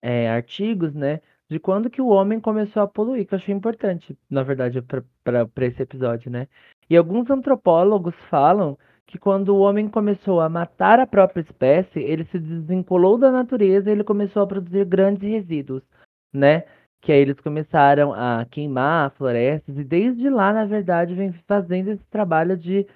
é, 0.00 0.28
artigos, 0.30 0.94
né? 0.94 1.20
De 1.50 1.58
quando 1.58 1.90
que 1.90 2.00
o 2.00 2.06
homem 2.08 2.38
começou 2.40 2.82
a 2.82 2.86
poluir, 2.86 3.26
que 3.26 3.34
eu 3.34 3.38
achei 3.38 3.52
importante, 3.52 4.16
na 4.30 4.44
verdade, 4.44 4.80
para 4.82 5.66
esse 5.66 5.82
episódio, 5.82 6.30
né? 6.30 6.46
E 6.88 6.96
alguns 6.96 7.28
antropólogos 7.28 8.14
falam 8.30 8.78
que 9.08 9.18
quando 9.18 9.56
o 9.56 9.58
homem 9.60 9.88
começou 9.88 10.38
a 10.38 10.50
matar 10.50 11.00
a 11.00 11.06
própria 11.06 11.40
espécie, 11.40 11.98
ele 11.98 12.26
se 12.26 12.38
desvinculou 12.38 13.16
da 13.16 13.32
natureza 13.32 13.88
e 13.88 13.92
ele 13.92 14.04
começou 14.04 14.42
a 14.42 14.46
produzir 14.46 14.84
grandes 14.84 15.22
resíduos, 15.22 15.82
né? 16.30 16.64
Que 17.00 17.12
aí 17.12 17.20
eles 17.20 17.40
começaram 17.40 18.12
a 18.12 18.44
queimar 18.44 19.10
florestas 19.12 19.78
e 19.78 19.82
desde 19.82 20.28
lá, 20.28 20.52
na 20.52 20.66
verdade, 20.66 21.14
vem 21.14 21.32
fazendo 21.46 21.88
esse 21.90 22.04
trabalho 22.10 22.54
de 22.54 22.86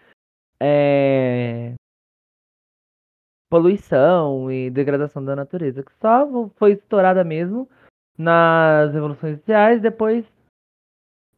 é, 0.60 1.74
poluição 3.48 4.50
e 4.52 4.70
degradação 4.70 5.24
da 5.24 5.34
natureza, 5.34 5.82
que 5.82 5.92
só 5.98 6.48
foi 6.56 6.72
estourada 6.72 7.24
mesmo 7.24 7.66
nas 8.18 8.92
revoluções 8.92 9.38
sociais 9.38 9.80
depois 9.80 10.26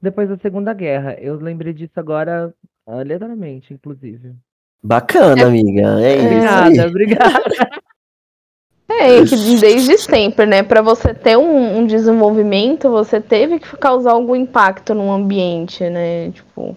depois 0.02 0.28
da 0.28 0.36
Segunda 0.38 0.74
Guerra. 0.74 1.14
Eu 1.20 1.36
lembrei 1.36 1.72
disso 1.72 1.98
agora 2.00 2.52
aleatoriamente, 2.86 3.72
inclusive. 3.72 4.36
Bacana, 4.84 5.46
amiga. 5.46 5.98
É 6.02 6.16
isso 6.16 6.26
aí. 6.26 6.80
Obrigada, 6.80 6.88
obrigada. 6.88 7.44
É, 8.86 9.24
que 9.24 9.56
desde 9.58 9.96
sempre, 9.96 10.44
né? 10.44 10.62
Para 10.62 10.82
você 10.82 11.14
ter 11.14 11.38
um, 11.38 11.78
um 11.78 11.86
desenvolvimento, 11.86 12.90
você 12.90 13.18
teve 13.18 13.58
que 13.58 13.76
causar 13.78 14.12
algum 14.12 14.36
impacto 14.36 14.94
no 14.94 15.10
ambiente, 15.10 15.88
né? 15.88 16.30
Tipo, 16.30 16.76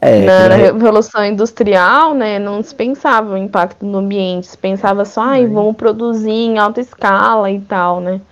É, 0.00 0.24
na, 0.24 0.48
na 0.48 0.54
Revolução 0.56 1.24
Industrial, 1.24 2.14
né, 2.14 2.38
não 2.38 2.62
se 2.62 2.74
pensava 2.74 3.34
o 3.34 3.36
impacto 3.36 3.84
no 3.84 3.98
ambiente, 3.98 4.46
se 4.46 4.56
pensava 4.56 5.04
só, 5.04 5.20
ai, 5.20 5.46
Sim. 5.46 5.52
vamos 5.52 5.76
produzir 5.76 6.30
em 6.30 6.58
alta 6.58 6.80
escala 6.80 7.50
e 7.50 7.60
tal, 7.60 8.00
né? 8.00 8.22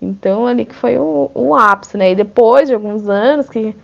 Então 0.00 0.46
ali 0.46 0.64
que 0.64 0.74
foi 0.76 0.96
o, 0.96 1.30
o 1.34 1.56
ápice, 1.56 1.96
né? 1.96 2.12
E 2.12 2.14
depois 2.14 2.68
de 2.68 2.74
alguns 2.74 3.08
anos 3.08 3.48
que 3.48 3.74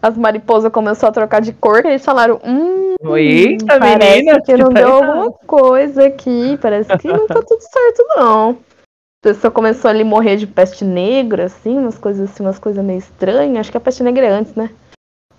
as 0.00 0.16
mariposas 0.16 0.72
começaram 0.72 1.10
a 1.10 1.14
trocar 1.14 1.40
de 1.40 1.52
cor, 1.52 1.82
que 1.82 1.88
eles 1.88 2.04
falaram, 2.04 2.40
hum, 2.44 2.94
Eita, 3.16 3.78
parece 3.78 4.16
menina, 4.16 4.42
que 4.42 4.56
não 4.56 4.68
deu 4.70 4.92
alguma 4.92 5.32
coisa 5.32 6.06
aqui, 6.06 6.58
parece 6.60 6.96
que 6.98 7.08
não 7.08 7.26
tá 7.26 7.42
tudo 7.46 7.60
certo, 7.60 8.04
não. 8.16 8.50
A 8.50 9.28
pessoa 9.28 9.50
começou 9.50 9.90
ali 9.90 10.02
a 10.02 10.04
morrer 10.04 10.36
de 10.36 10.46
peste 10.46 10.84
negra, 10.84 11.46
assim, 11.46 11.76
umas 11.76 11.98
coisas 11.98 12.30
assim, 12.30 12.42
umas 12.42 12.58
coisas 12.58 12.84
meio 12.84 12.98
estranhas. 12.98 13.60
Acho 13.60 13.70
que 13.72 13.76
a 13.76 13.80
peste 13.80 14.02
negra 14.02 14.26
é 14.26 14.30
antes, 14.30 14.54
né? 14.54 14.70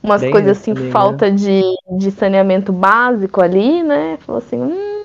Umas 0.04 0.22
Bem 0.22 0.32
coisas 0.32 0.58
assim, 0.58 0.74
também, 0.74 0.88
né? 0.88 0.92
falta 0.92 1.32
de, 1.32 1.62
de 1.98 2.12
saneamento 2.12 2.72
básico 2.72 3.42
ali, 3.42 3.84
né? 3.84 4.18
Falou 4.26 4.40
assim, 4.40 4.62
hum. 4.62 5.04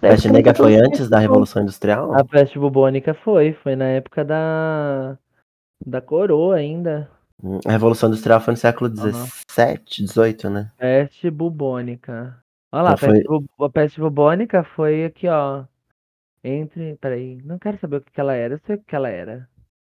parece 0.00 0.22
Peste 0.22 0.32
negra 0.32 0.52
tá 0.52 0.62
foi 0.62 0.72
certo, 0.74 0.86
antes 0.86 1.08
da. 1.08 1.18
Revolução 1.18 1.62
Industrial? 1.62 2.12
A 2.14 2.24
peste 2.24 2.58
bubônica 2.58 3.14
foi, 3.14 3.52
foi 3.52 3.76
na 3.76 3.86
época 3.86 4.24
da 4.24 5.16
da 5.84 6.00
coroa 6.00 6.56
ainda. 6.56 7.10
A 7.66 7.72
Revolução 7.72 8.08
Industrial 8.08 8.40
foi 8.40 8.52
no 8.52 8.58
século. 8.58 8.90
XVII, 8.94 9.80
XVIII, 10.08 10.50
né? 10.50 10.70
Peste 10.78 11.30
bubônica. 11.30 12.36
Olha 12.72 12.82
lá, 12.82 12.92
Então 12.94 13.08
a 13.08 13.12
peste, 13.12 13.28
bu- 13.28 13.64
a 13.64 13.68
peste 13.68 14.00
bubônica 14.00 14.62
foi 14.64 15.04
aqui, 15.04 15.28
ó. 15.28 15.64
Entre. 16.44 16.96
Peraí, 17.00 17.38
não 17.44 17.58
quero 17.58 17.78
saber 17.78 17.96
o 17.96 18.00
que, 18.00 18.12
que 18.12 18.20
ela 18.20 18.32
era, 18.34 18.54
eu 18.54 18.60
sei 18.66 18.76
o 18.76 18.78
que, 18.78 18.84
que 18.86 18.96
ela 18.96 19.08
era. 19.08 19.48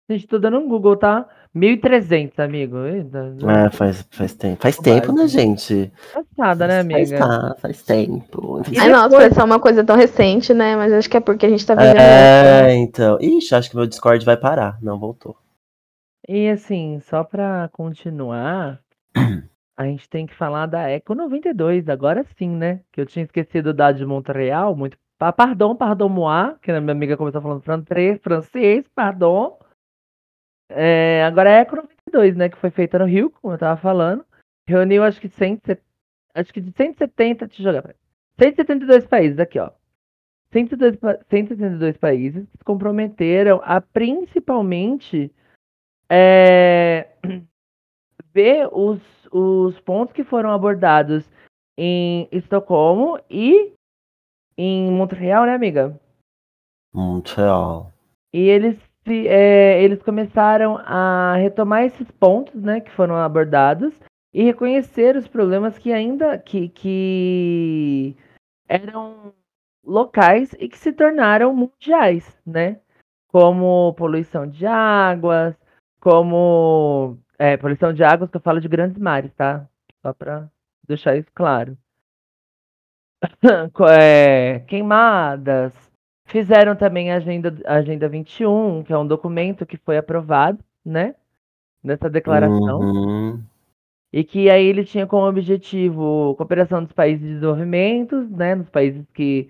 Gente, 0.10 0.28
tô 0.28 0.38
dando 0.40 0.58
um 0.58 0.68
Google, 0.68 0.98
tá? 0.98 1.26
1300, 1.54 2.38
amigo. 2.40 2.78
Eita, 2.86 3.34
É, 3.48 3.70
faz, 3.70 4.06
faz 4.12 4.34
tempo. 4.34 4.62
Faz 4.62 4.78
tempo, 4.78 5.14
né, 5.14 5.26
gente? 5.28 5.90
Passada, 6.14 6.68
né, 6.68 6.84
Faz, 6.84 7.12
amiga? 7.12 7.18
tá, 7.20 7.56
faz 7.62 7.82
tempo. 7.84 8.62
Ai, 8.78 8.90
nossa, 8.90 9.10
depois- 9.10 9.30
parece 9.30 9.42
uma 9.46 9.60
coisa 9.60 9.84
tão 9.86 9.96
recente, 9.96 10.54
né? 10.54 10.76
Mas 10.76 10.92
acho 10.92 11.10
que 11.10 11.16
é 11.16 11.22
porque 11.22 11.46
a 11.46 11.50
gente 11.50 11.66
tá 11.66 11.76
vivendo. 11.76 11.98
É, 11.98 12.74
então. 12.76 13.18
Ixi, 13.22 13.56
acho 13.56 13.70
que 13.70 13.76
meu 13.76 13.86
Discord 13.88 14.26
vai 14.26 14.36
parar. 14.36 14.78
Não 14.82 15.00
voltou. 15.00 15.38
E 16.28 16.50
assim, 16.50 17.00
só 17.02 17.24
pra 17.24 17.70
continuar, 17.70 18.82
a 19.78 19.86
gente 19.86 20.08
tem 20.10 20.26
que 20.26 20.34
falar 20.36 20.66
da 20.68 20.88
Eco 20.90 21.16
92, 21.16 21.90
agora 21.90 22.24
sim, 22.38 22.50
né? 22.50 22.82
Que 22.92 23.02
eu 23.02 23.06
tinha 23.06 23.24
esquecido 23.24 23.74
da 23.74 23.92
de 23.92 24.06
Montreal, 24.06 24.76
muito. 24.76 24.98
Pa- 25.18 25.32
Pardon, 25.34 25.76
pardon 25.76 26.10
moi, 26.10 26.56
que 26.62 26.72
a 26.72 26.82
minha 26.82 26.92
amiga 26.94 27.16
começou 27.18 27.42
falando 27.42 27.62
francês, 27.62 28.20
francês, 28.22 28.88
pardon. 28.96 29.60
É, 30.70 31.24
agora 31.26 31.50
é 31.50 31.58
a 31.58 31.62
Eco 31.62 31.76
92, 31.76 32.36
né? 32.36 32.50
Que 32.50 32.58
foi 32.58 32.70
feita 32.72 32.98
no 33.00 33.06
Rio, 33.06 33.30
como 33.30 33.54
eu 33.54 33.58
tava 33.58 33.80
falando. 33.80 34.26
Reuniu 34.68 35.04
acho 35.04 35.20
que 35.20 35.28
170, 35.30 35.82
acho 36.36 36.54
que 36.54 36.62
de 36.62 36.72
170, 36.72 37.46
deixa 37.48 37.62
eu 37.62 37.66
jogar 37.66 37.82
pra 37.82 37.94
172 38.40 39.06
países 39.06 39.40
aqui, 39.40 39.60
ó. 39.60 39.72
102, 40.54 40.96
pa- 40.98 41.20
172 41.30 41.98
países 41.98 42.48
se 42.58 42.64
comprometeram 42.64 43.62
a 43.64 43.82
principalmente 43.82 45.32
é, 46.14 47.08
ver 48.34 48.68
os, 48.70 49.00
os 49.32 49.80
pontos 49.80 50.14
que 50.14 50.26
foram 50.26 50.52
abordados 50.52 51.24
em 51.78 52.28
Estocolmo 52.34 53.18
e 53.30 53.74
em 54.58 54.92
Montreal, 54.92 55.46
né, 55.46 55.56
amiga? 55.56 55.98
Montreal. 56.94 57.94
E 58.34 58.42
eles, 58.42 58.78
é, 59.08 59.82
eles 59.82 60.04
começaram 60.04 60.78
a 60.80 61.36
retomar 61.38 61.84
esses 61.84 62.12
pontos, 62.12 62.62
né, 62.62 62.82
que 62.82 62.92
foram 62.92 63.16
abordados 63.16 63.94
e 64.34 64.44
reconhecer 64.44 65.16
os 65.16 65.30
problemas 65.30 65.78
que 65.78 65.94
ainda 65.94 66.38
que, 66.38 66.68
que 66.70 68.18
eram 68.68 69.34
locais 69.84 70.54
e 70.60 70.68
que 70.68 70.78
se 70.78 70.92
tornaram 70.92 71.54
mundiais, 71.54 72.38
né? 72.46 72.80
Como 73.28 73.94
poluição 73.94 74.46
de 74.46 74.66
águas, 74.66 75.56
como 76.02 77.18
é, 77.40 77.56
poluição 77.56 77.94
de 77.94 78.04
águas 78.04 78.30
que 78.30 78.36
eu 78.36 78.42
falo 78.42 78.60
de 78.60 78.68
grandes 78.68 78.98
mares, 78.98 79.34
tá? 79.36 79.66
Só 80.02 80.14
para 80.14 80.50
deixar 80.86 81.16
isso 81.16 81.30
claro. 81.34 81.78
É, 83.88 84.60
queimadas, 84.68 85.74
Fizeram 86.32 86.78
também 86.78 87.12
a 87.12 87.18
Agenda, 87.18 87.54
a 87.66 87.76
Agenda 87.76 88.08
21, 88.08 88.84
que 88.84 88.94
é 88.94 88.98
um 88.98 89.06
documento 89.06 89.66
que 89.66 89.76
foi 89.76 89.98
aprovado, 89.98 90.60
né? 90.84 91.14
Nessa 91.84 92.10
declaração. 92.10 92.80
Uhum. 92.80 93.44
E 94.14 94.24
que 94.24 94.50
aí 94.50 94.66
ele 94.66 94.86
tinha 94.86 95.06
como 95.06 95.28
objetivo 95.28 96.34
cooperação 96.38 96.86
dos 96.86 96.94
países 96.94 97.22
de 97.22 97.34
desenvolvimento, 97.34 98.16
né? 98.30 98.56
Nos 98.56 98.70
países 98.70 99.06
que 99.14 99.50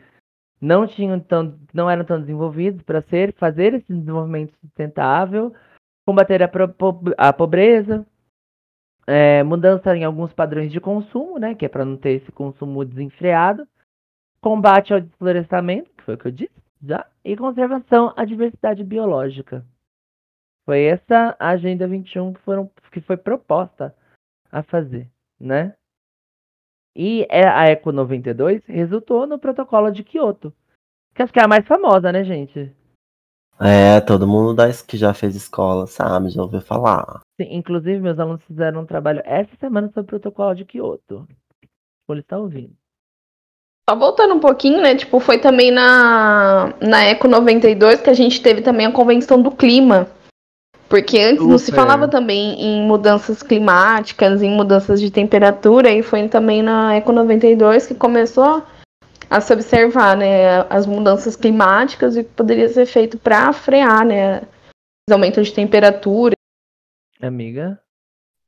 não 0.60 0.88
tinham 0.88 1.20
tão, 1.20 1.56
não 1.72 1.88
eram 1.88 2.04
tão 2.04 2.20
desenvolvidos 2.20 2.82
para 2.82 3.04
ser, 3.04 3.32
fazer 3.34 3.76
esse 3.76 3.94
desenvolvimento 3.94 4.58
sustentável, 4.60 5.54
combater 6.12 6.44
a, 6.44 6.48
pro- 6.48 6.76
a 7.18 7.32
pobreza, 7.32 8.06
é, 9.08 9.42
mudança 9.44 9.96
em 9.96 10.04
alguns 10.04 10.34
padrões 10.34 10.72
de 10.72 10.80
consumo, 10.82 11.40
né? 11.40 11.56
Que 11.56 11.66
é 11.66 11.70
para 11.70 11.86
não 11.86 11.96
ter 11.98 12.22
esse 12.22 12.32
consumo 12.32 12.84
desenfreado, 12.84 13.68
combate 14.42 14.94
ao 14.94 15.00
desflorestamento, 15.00 15.90
que 15.98 16.04
foi 16.04 16.16
o 16.16 16.18
que 16.18 16.28
eu 16.28 16.32
disse 16.32 16.62
já, 16.84 17.08
e 17.24 17.38
conservação 17.38 18.14
à 18.18 18.26
diversidade 18.26 18.84
biológica. 18.84 19.66
Foi 20.66 20.84
essa 20.84 21.36
a 21.40 21.50
Agenda 21.50 21.88
21 21.88 22.34
que, 22.34 22.42
foram, 22.42 22.70
que 22.92 23.02
foi 23.02 23.18
proposta 23.18 23.96
a 24.52 24.62
fazer, 24.64 25.08
né? 25.40 25.76
E 26.96 27.26
é- 27.30 27.48
a 27.48 27.68
Eco 27.68 27.92
92 27.92 28.62
resultou 28.66 29.26
no 29.26 29.40
protocolo 29.40 29.90
de 29.92 30.04
Kyoto, 30.04 30.54
que 31.16 31.24
acho 31.24 31.32
que 31.32 31.40
é 31.40 31.44
a 31.44 31.48
mais 31.48 31.66
famosa, 31.66 32.12
né, 32.12 32.24
gente? 32.24 32.72
É, 33.60 34.02
todo 34.02 34.28
mundo 34.28 34.56
da, 34.56 34.72
que 34.74 34.98
já 34.98 35.14
fez 35.14 35.36
escola 35.36 35.86
sabe, 35.86 36.30
já 36.30 36.42
ouviu 36.42 36.62
falar. 36.62 37.22
Sim, 37.40 37.48
inclusive, 37.52 38.00
meus 38.00 38.18
alunos 38.18 38.42
fizeram 38.48 38.82
um 38.82 38.86
trabalho 38.86 39.22
essa 39.24 39.52
semana 39.60 39.88
sobre 39.94 40.02
o 40.16 40.20
protocolo 40.20 40.56
de 40.56 40.66
Kyoto. 40.66 41.28
Tipo, 41.62 42.14
eles 42.14 42.24
estão 42.24 42.42
ouvindo. 42.42 42.74
Só 43.88 43.96
voltando 43.96 44.34
um 44.34 44.40
pouquinho, 44.40 44.82
né? 44.82 44.96
Tipo, 44.96 45.20
foi 45.20 45.38
também 45.38 45.70
na, 45.70 46.74
na 46.82 47.04
Eco 47.04 47.28
92 47.28 48.02
que 48.02 48.10
a 48.10 48.14
gente 48.14 48.42
teve 48.42 48.62
também 48.62 48.86
a 48.86 48.92
Convenção 48.92 49.42
do 49.42 49.52
Clima. 49.52 50.08
Porque 50.90 51.20
antes 51.20 51.46
não 51.46 51.58
se 51.58 51.68
Super. 51.68 51.78
falava 51.78 52.08
também 52.08 52.62
em 52.62 52.86
mudanças 52.86 53.42
climáticas, 53.42 54.42
em 54.42 54.50
mudanças 54.50 55.00
de 55.00 55.10
temperatura, 55.10 55.90
e 55.90 56.04
foi 56.04 56.28
também 56.28 56.62
na 56.62 56.96
Eco 56.96 57.12
92 57.12 57.88
que 57.88 57.96
começou 57.96 58.64
a 59.32 59.40
se 59.40 59.54
observar, 59.54 60.18
né, 60.18 60.60
as 60.70 60.86
mudanças 60.86 61.38
climáticas 61.38 62.18
e 62.18 62.20
o 62.20 62.26
que 62.26 62.32
poderia 62.32 62.68
ser 62.68 62.86
feito 62.86 63.18
para 63.18 63.54
frear, 63.54 64.06
né, 64.06 64.42
os 65.08 65.14
aumentos 65.14 65.48
de 65.48 65.54
temperatura. 65.54 66.36
Amiga? 67.22 67.82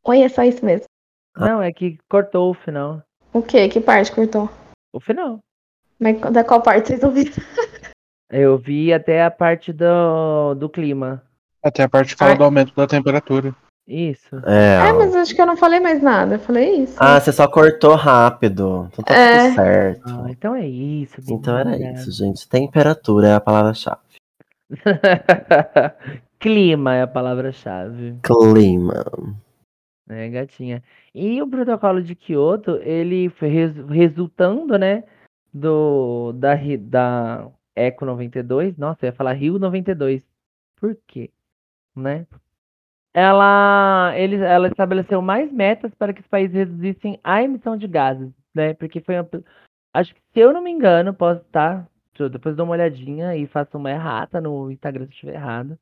Oi, 0.04 0.24
é 0.24 0.28
só 0.28 0.44
isso 0.44 0.66
mesmo. 0.66 0.86
Não, 1.38 1.62
é 1.62 1.72
que 1.72 1.98
cortou 2.10 2.52
o 2.52 2.54
final. 2.54 3.02
O 3.32 3.42
quê? 3.42 3.70
Que 3.70 3.80
parte 3.80 4.12
cortou? 4.12 4.50
O 4.92 5.00
final. 5.00 5.40
Mas 5.98 6.20
da 6.20 6.44
qual 6.44 6.62
parte 6.62 6.90
vocês 6.90 7.02
ouviram? 7.02 7.32
Eu 8.30 8.58
vi 8.58 8.92
até 8.92 9.24
a 9.24 9.32
parte 9.32 9.72
do, 9.72 10.54
do 10.56 10.68
clima. 10.68 11.24
Até 11.64 11.84
a 11.84 11.90
parte 11.90 12.14
que 12.14 12.20
fala 12.20 12.32
Ai. 12.32 12.38
do 12.38 12.44
aumento 12.44 12.76
da 12.76 12.86
temperatura. 12.86 13.56
Isso. 13.88 14.36
É. 14.46 14.88
É, 14.88 14.92
ó. 14.94 14.98
mas 14.98 15.14
acho 15.16 15.36
que 15.36 15.42
eu 15.42 15.46
não 15.46 15.58
falei 15.58 15.80
mais 15.80 16.02
nada. 16.02 16.36
Eu 16.36 16.40
falei 16.40 16.84
isso. 16.84 16.96
Ah, 16.98 17.20
você 17.20 17.32
só 17.34 17.48
cortou 17.48 17.96
rápido. 17.96 18.90
Então 18.92 19.04
tá 19.04 19.14
É. 19.14 19.44
tudo 19.48 19.56
certo. 19.56 20.02
Ah, 20.08 20.26
então 20.30 20.56
é 20.56 20.66
isso. 20.68 21.16
Então 21.30 21.58
era 21.58 21.78
isso, 21.94 22.12
gente. 22.12 22.48
Temperatura 22.48 23.28
é 23.28 23.34
a 23.36 23.42
palavra-chave. 23.42 24.00
clima 26.40 26.96
é 26.96 27.02
a 27.02 27.08
palavra-chave. 27.08 28.18
Clima. 28.24 29.04
né, 30.08 30.30
gatinha? 30.30 30.84
E 31.14 31.42
o 31.42 31.48
protocolo 31.48 32.02
de 32.02 32.16
Kyoto, 32.16 32.78
ele 32.84 33.30
foi 33.30 33.48
res- 33.50 33.88
resultando, 33.90 34.78
né, 34.78 35.04
do 35.54 36.32
da, 36.34 36.54
Ri- 36.54 36.78
da 36.78 37.48
Eco 37.76 38.06
92, 38.06 38.78
nossa, 38.78 39.06
eu 39.06 39.08
ia 39.10 39.14
falar 39.14 39.34
Rio 39.34 39.60
92. 39.60 40.24
Por 40.80 40.98
quê? 41.08 41.30
Né? 41.96 42.26
Ela, 43.14 44.14
ele, 44.16 44.38
ela 44.38 44.68
estabeleceu 44.68 45.22
mais 45.22 45.52
metas 45.52 45.94
para 45.96 46.14
que 46.14 46.22
os 46.22 46.28
países 46.28 46.56
reduzissem 46.56 47.20
a 47.24 47.44
emissão 47.44 47.78
de 47.78 47.88
gases, 47.88 48.34
né? 48.56 48.74
Porque 48.74 49.02
foi 49.02 49.20
uma, 49.20 49.30
acho 49.94 50.16
que 50.16 50.22
se 50.34 50.40
eu 50.40 50.52
não 50.52 50.64
me 50.64 50.72
engano, 50.72 51.14
posso 51.14 51.42
estar, 51.42 51.88
deixa 52.12 52.24
eu 52.24 52.30
depois 52.30 52.56
dar 52.56 52.64
uma 52.64 52.74
olhadinha 52.74 53.36
e 53.36 53.46
faço 53.48 53.78
uma 53.78 53.92
errata 53.92 54.42
no 54.42 54.72
Instagram 54.72 55.06
se 55.06 55.12
estiver 55.12 55.36
errado. 55.36 55.78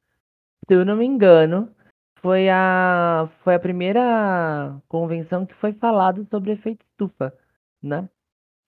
Se 0.68 0.74
eu 0.74 0.84
não 0.86 0.98
me 0.98 1.06
engano, 1.06 1.74
foi 2.22 2.50
a, 2.50 3.30
foi 3.44 3.56
a 3.56 3.60
primeira 3.60 4.80
convenção 4.88 5.46
que 5.46 5.56
foi 5.56 5.74
falado 5.74 6.28
sobre 6.30 6.52
efeito 6.52 6.86
estufa, 6.92 7.34
né? 7.82 8.10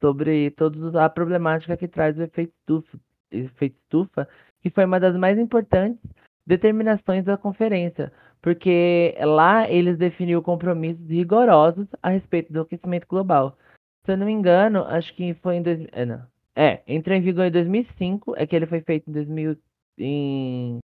Sobre 0.01 0.51
toda 0.51 1.03
a 1.03 1.09
problemática 1.09 1.77
que 1.77 1.87
traz 1.87 2.17
o 2.17 2.23
efeito 2.23 2.53
estufa, 2.59 2.97
efeito 3.31 3.77
estufa, 3.83 4.27
que 4.61 4.69
foi 4.69 4.85
uma 4.85 4.99
das 4.99 5.15
mais 5.17 5.37
importantes 5.37 6.01
determinações 6.45 7.23
da 7.23 7.37
conferência, 7.37 8.11
porque 8.43 9.15
lá 9.21 9.69
eles 9.69 9.97
definiram 9.97 10.41
compromissos 10.43 11.07
rigorosos 11.09 11.87
a 12.03 12.09
respeito 12.09 12.51
do 12.51 12.61
aquecimento 12.61 13.07
global. 13.07 13.57
Se 14.05 14.11
eu 14.11 14.17
não 14.17 14.25
me 14.25 14.33
engano, 14.33 14.83
acho 14.83 15.15
que 15.15 15.33
foi 15.35 15.55
em 15.55 15.63
dois, 15.63 15.87
é, 15.93 16.05
não. 16.05 16.21
É, 16.53 16.83
entrou 16.85 17.15
em 17.15 17.21
vigor 17.21 17.45
em 17.45 17.51
2005, 17.51 18.35
é 18.35 18.45
que 18.45 18.53
ele 18.53 18.67
foi 18.67 18.81
feito 18.81 19.09
em 19.09 19.13
2000 19.13 19.57
em 19.97 20.79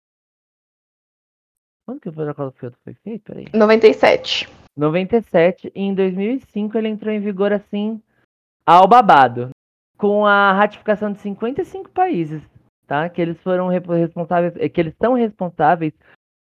Quando 1.85 1.99
que 1.99 2.09
o 2.09 2.13
protocolo 2.13 2.53
Kyoto 2.53 2.77
foi 2.83 2.93
feito? 3.03 3.23
Peraí. 3.23 3.45
97. 3.53 4.47
97 4.77 5.69
e 5.75 5.81
em 5.81 5.93
2005 5.93 6.77
ele 6.77 6.87
entrou 6.87 7.13
em 7.13 7.19
vigor 7.19 7.51
assim 7.51 8.01
ao 8.65 8.87
babado, 8.87 9.49
com 9.97 10.25
a 10.25 10.53
ratificação 10.53 11.11
de 11.11 11.19
55 11.19 11.89
países, 11.89 12.41
tá? 12.87 13.09
Que 13.09 13.21
eles 13.21 13.37
foram 13.41 13.67
re- 13.67 13.79
responsáveis, 13.79 14.55
eh, 14.55 14.69
que 14.69 14.79
eles 14.79 14.95
são 14.95 15.13
responsáveis 15.13 15.93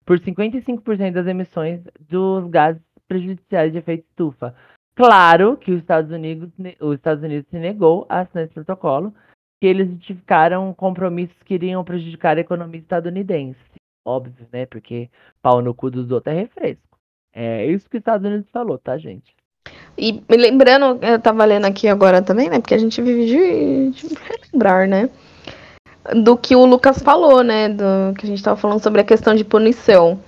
por 0.08 0.18
55% 0.18 1.12
das 1.12 1.26
emissões 1.26 1.82
dos 2.08 2.48
gases 2.48 2.80
prejudiciais 3.06 3.72
de 3.72 3.76
efeito 3.76 4.06
estufa. 4.08 4.54
Claro 4.96 5.58
que 5.58 5.70
os 5.70 5.80
Estados 5.80 6.10
Unidos, 6.10 6.50
os 6.80 6.94
Estados 6.94 7.22
Unidos 7.22 7.46
se 7.50 7.58
negou 7.58 8.06
a 8.08 8.20
assinar 8.20 8.44
esse 8.44 8.54
protocolo, 8.54 9.12
que 9.60 9.66
eles 9.66 9.90
justificaram 9.90 10.72
compromissos 10.72 11.36
que 11.42 11.52
iriam 11.52 11.84
prejudicar 11.84 12.38
a 12.38 12.40
economia 12.40 12.80
estadunidense. 12.80 13.60
Óbvio, 14.02 14.48
né? 14.50 14.64
Porque 14.64 15.10
pau 15.42 15.60
no 15.60 15.74
cu 15.74 15.90
dos 15.90 16.10
outros 16.10 16.34
é 16.34 16.40
refresco. 16.40 16.98
É 17.34 17.66
isso 17.66 17.90
que 17.90 17.98
os 17.98 18.00
Estados 18.00 18.26
Unidos 18.26 18.48
falou, 18.50 18.78
tá, 18.78 18.96
gente? 18.96 19.34
E 19.98 20.24
lembrando, 20.30 21.04
eu 21.04 21.20
tava 21.20 21.44
lendo 21.44 21.66
aqui 21.66 21.86
agora 21.86 22.22
também, 22.22 22.48
né? 22.48 22.60
Porque 22.60 22.74
a 22.74 22.78
gente 22.78 23.02
vive 23.02 23.26
de, 23.26 23.90
de 23.90 24.14
relembrar, 24.14 24.88
né? 24.88 25.10
Do 26.14 26.36
que 26.36 26.56
o 26.56 26.64
Lucas 26.64 26.98
falou, 27.00 27.42
né? 27.42 27.68
Do 27.68 28.14
que 28.18 28.26
a 28.26 28.28
gente 28.28 28.42
tava 28.42 28.56
falando 28.56 28.82
sobre 28.82 29.00
a 29.00 29.04
questão 29.04 29.34
de 29.34 29.44
punição. 29.44 30.18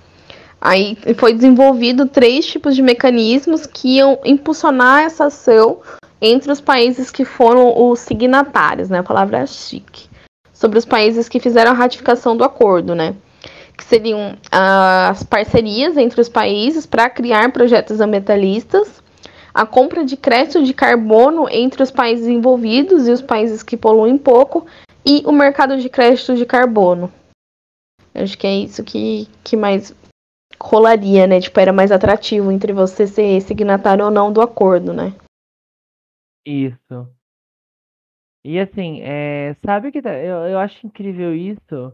Aí 0.59 0.95
foi 1.17 1.33
desenvolvido 1.33 2.05
três 2.05 2.45
tipos 2.45 2.75
de 2.75 2.83
mecanismos 2.83 3.65
que 3.65 3.95
iam 3.95 4.19
impulsionar 4.23 5.01
essa 5.01 5.25
ação 5.25 5.79
entre 6.21 6.51
os 6.51 6.61
países 6.61 7.09
que 7.09 7.25
foram 7.25 7.89
os 7.89 7.99
signatários, 7.99 8.87
né? 8.87 8.99
A 8.99 9.03
palavra 9.03 9.39
é 9.39 9.47
chique. 9.47 10.07
Sobre 10.53 10.77
os 10.77 10.85
países 10.85 11.27
que 11.27 11.39
fizeram 11.39 11.71
a 11.71 11.73
ratificação 11.73 12.37
do 12.37 12.43
acordo, 12.43 12.93
né? 12.93 13.15
Que 13.75 13.83
seriam 13.83 14.35
ah, 14.51 15.09
as 15.09 15.23
parcerias 15.23 15.97
entre 15.97 16.21
os 16.21 16.29
países 16.29 16.85
para 16.85 17.09
criar 17.09 17.51
projetos 17.51 17.99
ambientalistas, 17.99 19.01
a 19.51 19.65
compra 19.65 20.05
de 20.05 20.15
crédito 20.15 20.63
de 20.63 20.75
carbono 20.75 21.47
entre 21.49 21.81
os 21.81 21.89
países 21.89 22.27
envolvidos 22.27 23.07
e 23.07 23.11
os 23.11 23.21
países 23.21 23.63
que 23.63 23.75
poluem 23.75 24.15
pouco, 24.15 24.67
e 25.05 25.25
o 25.25 25.31
mercado 25.31 25.77
de 25.77 25.89
crédito 25.89 26.35
de 26.35 26.45
carbono. 26.45 27.11
Acho 28.13 28.37
que 28.37 28.45
é 28.47 28.55
isso 28.55 28.83
que, 28.83 29.25
que 29.43 29.55
mais 29.55 29.93
rolaria, 30.59 31.25
né? 31.25 31.39
Tipo, 31.39 31.59
era 31.59 31.73
mais 31.73 31.91
atrativo 31.91 32.51
entre 32.51 32.73
você 32.73 33.07
ser 33.07 33.41
signatário 33.41 34.05
ou 34.05 34.11
não 34.11 34.31
do 34.31 34.41
acordo, 34.41 34.93
né? 34.93 35.13
Isso. 36.45 37.07
E 38.43 38.59
assim, 38.59 39.01
é, 39.01 39.55
sabe 39.63 39.91
que 39.91 40.01
tá- 40.01 40.17
eu, 40.17 40.37
eu 40.47 40.59
acho 40.59 40.85
incrível 40.85 41.35
isso, 41.35 41.93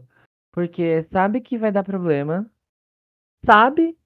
porque 0.52 1.02
sabe 1.12 1.40
que 1.40 1.58
vai 1.58 1.70
dar 1.70 1.84
problema, 1.84 2.50
sabe 3.44 3.96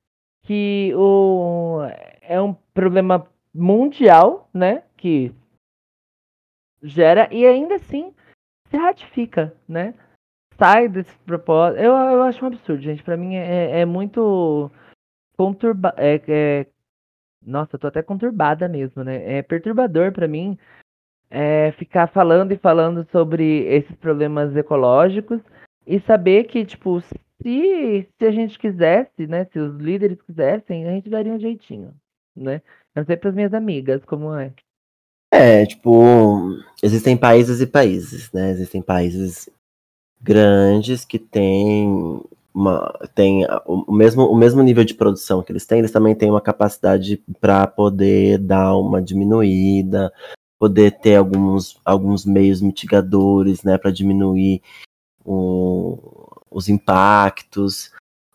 que 0.44 0.92
o, 0.96 1.82
é 2.20 2.40
um 2.40 2.52
problema 2.74 3.26
mundial, 3.54 4.48
né? 4.52 4.82
Que 4.96 5.32
gera, 6.82 7.28
e 7.32 7.46
ainda 7.46 7.76
assim 7.76 8.12
se 8.72 8.76
ratifica, 8.78 9.54
né? 9.68 9.94
Sai 10.58 10.88
desse 10.88 11.14
propósito. 11.20 11.80
Eu, 11.80 11.92
eu 11.92 12.22
acho 12.22 12.42
um 12.42 12.48
absurdo, 12.48 12.82
gente. 12.82 13.02
Pra 13.02 13.16
mim 13.16 13.36
é, 13.36 13.80
é 13.80 13.84
muito 13.84 14.70
conturba, 15.36 15.94
é, 15.96 16.20
é- 16.26 16.66
nossa, 17.44 17.74
eu 17.76 17.78
tô 17.78 17.86
até 17.88 18.02
conturbada 18.02 18.68
mesmo, 18.68 19.04
né? 19.04 19.38
É 19.38 19.42
perturbador 19.42 20.12
pra 20.12 20.28
mim 20.28 20.56
é, 21.30 21.72
ficar 21.72 22.06
falando 22.08 22.52
e 22.52 22.58
falando 22.58 23.06
sobre 23.10 23.64
esses 23.66 23.96
problemas 23.96 24.54
ecológicos 24.56 25.40
e 25.86 26.00
saber 26.00 26.44
que, 26.44 26.64
tipo, 26.64 27.00
se, 27.00 28.08
se 28.18 28.24
a 28.24 28.30
gente 28.30 28.58
quisesse, 28.58 29.26
né? 29.26 29.44
Se 29.46 29.58
os 29.58 29.76
líderes 29.76 30.20
quisessem, 30.22 30.86
a 30.86 30.92
gente 30.92 31.10
daria 31.10 31.32
um 31.32 31.40
jeitinho, 31.40 31.94
né? 32.36 32.62
Eu 32.94 33.04
sei 33.04 33.16
pras 33.16 33.34
minhas 33.34 33.52
amigas 33.52 34.04
como 34.04 34.34
é. 34.34 34.52
É, 35.34 35.64
tipo, 35.64 36.58
existem 36.82 37.16
países 37.16 37.60
e 37.62 37.66
países, 37.66 38.30
né? 38.32 38.50
Existem 38.50 38.82
países 38.82 39.48
grandes 40.20 41.04
que 41.04 41.18
têm 41.18 42.20
uma, 42.54 42.92
têm 43.14 43.46
o 43.66 43.84
o 43.88 43.92
mesmo, 43.92 44.24
o 44.24 44.36
mesmo 44.36 44.62
nível 44.62 44.84
de 44.84 44.94
produção 44.94 45.42
que 45.42 45.52
eles 45.52 45.66
têm, 45.66 45.80
eles 45.80 45.92
também 45.92 46.14
têm 46.14 46.30
uma 46.30 46.40
capacidade 46.40 47.22
para 47.40 47.66
poder 47.66 48.38
dar 48.38 48.76
uma 48.76 49.02
diminuída, 49.02 50.12
poder 50.60 50.92
ter 51.00 51.16
alguns, 51.16 51.80
alguns 51.84 52.26
meios 52.26 52.60
mitigadores, 52.62 53.62
né, 53.64 53.78
para 53.78 53.90
diminuir 53.92 54.62
o- 55.24 55.98
os 56.50 56.68
impactos, 56.68 57.90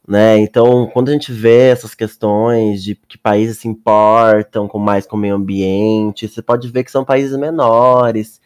né? 0.08 0.40
Então, 0.40 0.88
quando 0.88 1.10
a 1.10 1.12
gente 1.12 1.34
vê 1.34 1.70
essas 1.70 1.94
questões 1.94 2.82
de 2.82 2.96
que 2.96 3.18
países 3.18 3.60
se 3.60 3.68
importam 3.68 4.68
com 4.68 4.80
mais 4.80 5.06
com 5.06 5.18
o 5.18 5.20
meio 5.20 5.36
ambiente, 5.36 6.28
você 6.30 6.42
pode 6.42 6.70
ver 6.70 6.86
que 6.86 6.92
são 6.92 7.04
países 7.04 7.38
menores, 7.38 8.40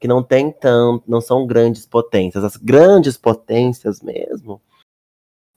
que 0.00 0.08
não 0.08 0.22
tem 0.22 0.50
tanto, 0.50 1.04
não 1.08 1.20
são 1.20 1.46
grandes 1.46 1.86
potências. 1.86 2.42
As 2.42 2.56
grandes 2.56 3.16
potências 3.16 4.02
mesmo, 4.02 4.60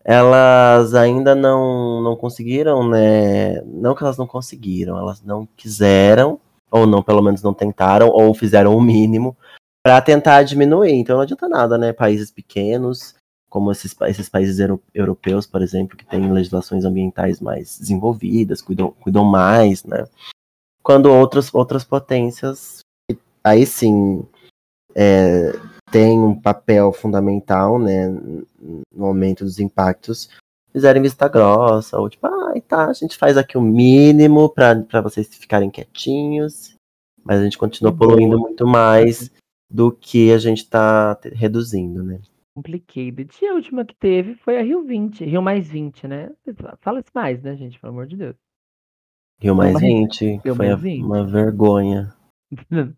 elas 0.04 0.94
ainda 0.94 1.34
não, 1.34 2.02
não 2.02 2.16
conseguiram, 2.16 2.88
né? 2.88 3.62
Não 3.64 3.96
que 3.96 4.04
elas 4.04 4.18
não 4.18 4.28
conseguiram, 4.28 4.98
elas 4.98 5.22
não 5.24 5.48
quiseram, 5.58 6.40
ou 6.72 6.86
não, 6.86 7.02
pelo 7.02 7.24
menos 7.24 7.42
não 7.42 7.54
tentaram, 7.54 8.10
ou 8.10 8.34
fizeram 8.36 8.76
o 8.76 8.82
mínimo 8.82 9.36
para 9.84 10.00
tentar 10.02 10.44
diminuir. 10.44 10.94
Então 10.94 11.16
não 11.16 11.24
adianta 11.24 11.50
nada, 11.50 11.78
né? 11.78 11.92
Países 11.92 12.32
pequenos, 12.32 13.16
como 13.50 13.72
esses, 13.72 13.96
esses 14.08 14.30
países 14.30 14.60
euro- 14.60 14.82
europeus, 14.94 15.46
por 15.46 15.62
exemplo, 15.62 15.98
que 15.98 16.06
têm 16.06 16.32
legislações 16.32 16.86
ambientais 16.86 17.40
mais 17.40 17.78
desenvolvidas, 17.80 18.62
cuidam, 18.62 18.92
cuidam 18.92 19.26
mais, 19.26 19.84
né? 19.84 20.08
Quando 20.84 21.08
outros, 21.12 21.54
outras 21.54 21.84
potências, 21.84 22.80
aí 23.44 23.66
sim, 23.66 24.24
é, 24.96 25.52
têm 25.92 26.20
um 26.20 26.40
papel 26.40 26.92
fundamental, 26.94 27.80
né, 27.80 28.08
no 28.94 29.06
aumento 29.06 29.44
dos 29.44 29.60
impactos, 29.60 30.30
fizerem 30.72 31.02
vista 31.02 31.28
grossa, 31.28 32.00
ou 32.00 32.10
tipo, 32.10 32.28
ah, 32.28 32.54
tá, 32.68 32.88
a 32.88 32.94
gente 32.94 33.18
faz 33.18 33.38
aqui 33.38 33.58
o 33.58 33.62
mínimo 33.62 34.50
para 34.50 35.02
vocês 35.02 35.28
ficarem 35.28 35.70
quietinhos, 35.70 36.76
mas 37.24 37.40
a 37.40 37.44
gente 37.44 37.58
continua 37.58 37.92
poluindo 37.96 38.40
muito 38.40 38.66
mais 38.68 39.32
do 39.70 39.92
que 39.92 40.32
a 40.32 40.38
gente 40.38 40.68
tá 40.68 41.16
te- 41.16 41.30
reduzindo, 41.30 42.04
né? 42.04 42.20
Complicated. 42.60 43.32
E 43.41 43.48
a 43.48 43.54
última 43.54 43.86
que 43.86 43.95
teve 43.95 44.36
foi 44.36 44.60
a 44.60 44.62
Rio 44.62 44.84
20, 44.84 45.24
Rio 45.24 45.41
mais 45.41 45.69
20, 45.69 46.08
né? 46.08 46.30
Fala-se 46.82 47.10
mais, 47.13 47.41
né, 47.41 47.56
gente? 47.56 47.80
Pelo 47.80 47.93
amor 47.93 48.06
de 48.06 48.17
Deus. 48.17 48.36
Rio 49.41 49.56
mais 49.56 49.74
mais- 49.74 49.86
20, 49.86 50.26
Rio 50.43 50.56
foi 50.56 50.67
mais 50.67 50.72
a- 50.72 50.76
20. 50.76 51.04
uma 51.04 51.26
vergonha. 51.26 52.13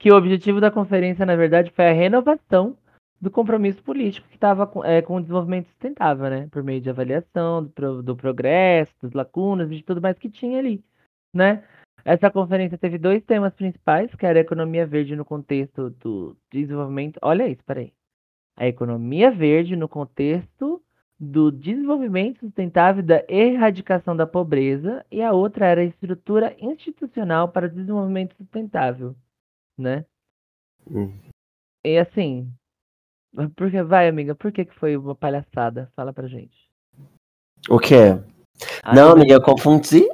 que 0.00 0.10
o 0.10 0.16
objetivo 0.16 0.60
da 0.60 0.70
conferência, 0.70 1.26
na 1.26 1.36
verdade, 1.36 1.70
foi 1.70 1.88
a 1.88 1.92
renovação 1.92 2.76
do 3.20 3.30
compromisso 3.30 3.82
político 3.82 4.26
que 4.28 4.34
estava 4.34 4.66
com, 4.66 4.84
é, 4.84 5.00
com 5.02 5.16
o 5.16 5.20
desenvolvimento 5.20 5.66
sustentável, 5.66 6.28
né? 6.30 6.48
Por 6.50 6.62
meio 6.62 6.80
de 6.80 6.90
avaliação 6.90 7.64
do, 7.64 8.02
do 8.02 8.16
progresso, 8.16 8.92
das 9.02 9.12
lacunas, 9.12 9.70
de 9.70 9.82
tudo 9.82 10.00
mais 10.00 10.18
que 10.18 10.30
tinha 10.30 10.58
ali, 10.58 10.82
né? 11.34 11.62
Essa 12.04 12.30
conferência 12.32 12.76
teve 12.76 12.98
dois 12.98 13.22
temas 13.22 13.54
principais, 13.54 14.12
que 14.14 14.26
era 14.26 14.40
a 14.40 14.42
economia 14.42 14.84
verde 14.84 15.14
no 15.14 15.24
contexto 15.24 15.90
do 15.90 16.36
desenvolvimento. 16.50 17.18
Olha 17.22 17.46
isso, 17.46 17.62
peraí. 17.64 17.92
A 18.56 18.66
economia 18.66 19.30
verde 19.30 19.74
no 19.76 19.88
contexto 19.88 20.82
do 21.18 21.52
desenvolvimento 21.52 22.40
sustentável 22.40 23.02
e 23.02 23.06
da 23.06 23.24
erradicação 23.28 24.16
da 24.16 24.26
pobreza, 24.26 25.06
e 25.10 25.22
a 25.22 25.32
outra 25.32 25.66
era 25.66 25.80
a 25.80 25.84
estrutura 25.84 26.54
institucional 26.58 27.48
para 27.48 27.66
o 27.66 27.70
desenvolvimento 27.70 28.34
sustentável, 28.36 29.14
né? 29.78 30.04
Hum. 30.90 31.16
E 31.84 31.96
assim, 31.96 32.52
porque 33.56 33.82
vai, 33.82 34.08
amiga, 34.08 34.34
por 34.34 34.50
que 34.52 34.64
que 34.64 34.74
foi 34.74 34.96
uma 34.96 35.14
palhaçada? 35.14 35.90
Fala 35.94 36.12
pra 36.12 36.26
gente. 36.26 36.68
O 37.68 37.78
quê? 37.78 38.20
Ah, 38.82 38.94
não, 38.94 39.12
amiga, 39.12 39.34
eu 39.34 39.42
confundi. 39.42 40.08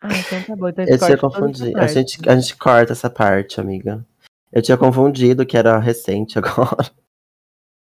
Ah, 0.00 0.08
então 0.16 0.42
tá 0.42 0.56
bom. 0.56 0.68
Então 0.68 0.84
Eu 0.84 0.98
tinha 0.98 0.98
corta 0.98 1.16
toda 1.18 1.32
essa 1.32 1.52
confundido. 1.52 1.78
A 1.78 1.86
gente, 1.86 2.28
a 2.28 2.36
gente 2.36 2.56
corta 2.56 2.92
essa 2.92 3.08
parte, 3.08 3.60
amiga. 3.60 4.04
Eu 4.52 4.62
tinha 4.62 4.78
confundido 4.78 5.46
que 5.46 5.56
era 5.56 5.78
recente 5.78 6.38
agora. 6.38 6.90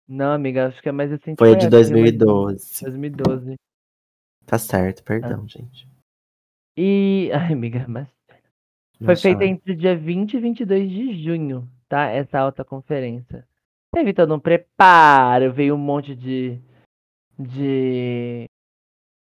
Não, 0.08 0.32
amiga, 0.32 0.68
acho 0.68 0.82
que 0.82 0.90
é 0.90 0.92
mais 0.92 1.12
assim. 1.12 1.36
Foi 1.38 1.54
a 1.54 1.56
de 1.56 1.70
2012. 1.70 2.84
2012. 2.84 3.56
Tá 4.46 4.58
certo, 4.58 5.04
perdão, 5.04 5.48
gente. 5.48 5.88
E. 6.78 7.30
Ai, 7.36 7.54
amiga, 7.54 7.86
mas. 7.88 8.08
Foi 8.98 9.08
Não 9.08 9.16
feita 9.16 9.40
chora. 9.40 9.52
entre 9.52 9.74
o 9.74 9.76
dia 9.76 9.96
20 9.96 10.34
e 10.34 10.40
22 10.40 10.90
de 10.90 11.24
junho, 11.24 11.70
tá? 11.88 12.08
Essa 12.08 12.40
alta 12.40 12.64
conferência. 12.64 13.48
Teve 13.94 14.14
todo 14.14 14.34
um 14.34 14.40
preparo, 14.40 15.52
veio 15.52 15.76
um 15.76 15.78
monte 15.78 16.16
de. 16.16 16.60
de. 17.38 18.46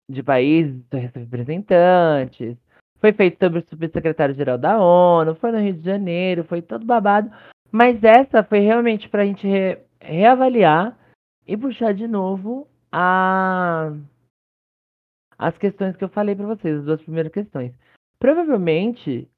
de 0.09 0.23
países, 0.23 0.81
representantes. 0.93 2.57
Foi 3.01 3.13
feito 3.13 3.39
sobre 3.39 3.61
o 3.61 3.69
subsecretário-geral 3.69 4.59
da 4.59 4.79
ONU, 4.81 5.35
foi 5.37 5.53
no 5.53 5.59
Rio 5.59 5.75
de 5.75 5.85
Janeiro, 5.85 6.45
foi 6.45 6.63
todo 6.63 6.85
babado. 6.85 7.31
Mas 7.71 8.03
essa 8.03 8.43
foi 8.43 8.61
realmente 8.61 9.09
pra 9.09 9.25
gente 9.27 9.47
re- 9.47 9.79
reavaliar 10.01 10.97
e 11.47 11.57
puxar 11.57 11.93
de 11.93 12.07
novo 12.09 12.67
a 12.91 13.93
as 15.39 15.57
questões 15.59 15.95
que 15.97 16.03
eu 16.03 16.09
falei 16.09 16.35
pra 16.35 16.47
vocês, 16.47 16.79
as 16.79 16.85
duas 16.85 17.03
primeiras 17.03 17.31
questões. 17.31 17.73
Provavelmente 18.19 19.29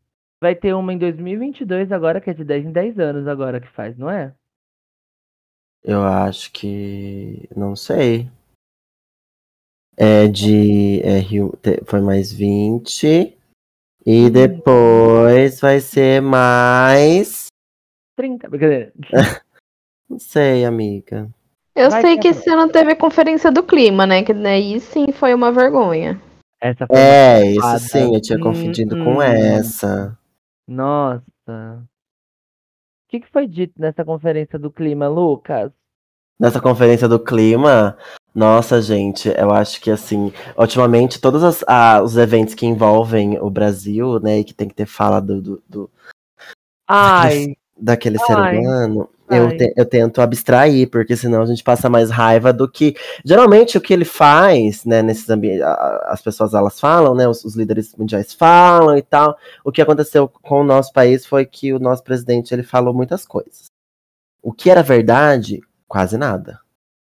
vai 0.40 0.54
ter 0.54 0.72
uma 0.72 0.92
em 0.92 0.98
2022 0.98 1.90
agora, 1.90 2.20
que 2.20 2.30
é 2.30 2.34
de 2.34 2.44
10 2.44 2.66
em 2.66 2.72
10 2.72 2.98
anos 3.00 3.26
agora 3.26 3.60
que 3.60 3.68
faz, 3.68 3.98
não 3.98 4.08
é? 4.08 4.32
Eu 5.82 6.02
acho 6.02 6.52
que. 6.52 7.48
Não 7.56 7.74
sei. 7.74 8.30
É 9.96 10.28
de. 10.28 11.00
É, 11.02 11.18
Rio, 11.18 11.52
foi 11.86 12.00
mais 12.00 12.32
20. 12.32 13.36
E 14.10 14.24
Hum. 14.24 14.30
depois 14.30 15.60
vai 15.60 15.80
ser 15.80 16.22
mais. 16.22 17.48
30, 18.16 18.48
brincadeira. 18.48 18.90
Não 20.08 20.18
sei, 20.18 20.64
amiga. 20.64 21.28
Eu 21.76 21.90
Vai 21.90 22.00
sei 22.00 22.16
que 22.16 22.28
esse 22.28 22.48
ano 22.48 22.72
teve 22.72 22.92
a 22.92 22.96
conferência 22.96 23.52
do 23.52 23.62
clima, 23.62 24.06
né? 24.06 24.22
Que 24.24 24.32
daí 24.32 24.80
sim 24.80 25.12
foi 25.12 25.34
uma 25.34 25.52
vergonha. 25.52 26.18
Essa 26.58 26.86
foi 26.86 26.96
É, 26.98 27.36
uma 27.42 27.50
isso 27.50 27.60
fada. 27.60 27.78
sim, 27.80 28.14
eu 28.14 28.20
tinha 28.22 28.40
confundido 28.40 28.96
Hum, 28.96 29.04
com 29.04 29.14
hum. 29.18 29.22
essa. 29.22 30.18
Nossa. 30.66 31.22
O 31.46 33.10
que, 33.10 33.20
que 33.20 33.30
foi 33.30 33.46
dito 33.46 33.74
nessa 33.78 34.06
conferência 34.06 34.58
do 34.58 34.70
clima, 34.70 35.06
Lucas? 35.06 35.70
Nessa 36.40 36.62
conferência 36.62 37.06
do 37.06 37.22
clima, 37.22 37.98
nossa, 38.38 38.80
gente, 38.80 39.28
eu 39.36 39.50
acho 39.50 39.80
que 39.80 39.90
assim, 39.90 40.32
ultimamente 40.56 41.20
todos 41.20 41.42
as- 41.42 41.64
os 42.04 42.16
eventos 42.16 42.54
que 42.54 42.64
envolvem 42.64 43.36
o 43.40 43.50
Brasil, 43.50 44.20
né, 44.20 44.38
e 44.38 44.44
que 44.44 44.54
tem 44.54 44.68
que 44.68 44.74
ter 44.76 44.86
fala 44.86 45.20
do, 45.20 45.42
do- 45.42 45.62
do- 45.68 45.90
Ai, 46.86 47.56
daquele 47.76 48.16
ser 48.20 48.34
Ai, 48.38 48.56
humano, 48.56 49.08
eu, 49.28 49.56
te- 49.56 49.74
eu 49.76 49.84
tento 49.84 50.20
abstrair, 50.22 50.88
porque 50.88 51.16
senão 51.16 51.42
a 51.42 51.46
gente 51.46 51.64
passa 51.64 51.90
mais 51.90 52.10
raiva 52.10 52.52
do 52.52 52.70
que. 52.70 52.94
Geralmente 53.24 53.76
o 53.76 53.80
que 53.80 53.92
ele 53.92 54.04
faz, 54.04 54.84
né, 54.84 55.02
nesses 55.02 55.28
ambientes, 55.28 55.62
as 56.04 56.22
pessoas 56.22 56.54
elas 56.54 56.78
falam, 56.78 57.14
né, 57.16 57.28
os, 57.28 57.44
os 57.44 57.56
líderes 57.56 57.92
mundiais 57.96 58.32
falam 58.32 58.96
e 58.96 59.02
tal. 59.02 59.36
O 59.64 59.72
que 59.72 59.82
aconteceu 59.82 60.28
com 60.28 60.60
o 60.60 60.64
nosso 60.64 60.92
país 60.92 61.26
foi 61.26 61.44
que 61.44 61.72
o 61.72 61.78
nosso 61.80 62.04
presidente 62.04 62.54
ele 62.54 62.62
falou 62.62 62.94
muitas 62.94 63.26
coisas. 63.26 63.64
O 64.40 64.52
que 64.52 64.70
era 64.70 64.82
verdade, 64.82 65.60
quase 65.88 66.16
nada. 66.16 66.60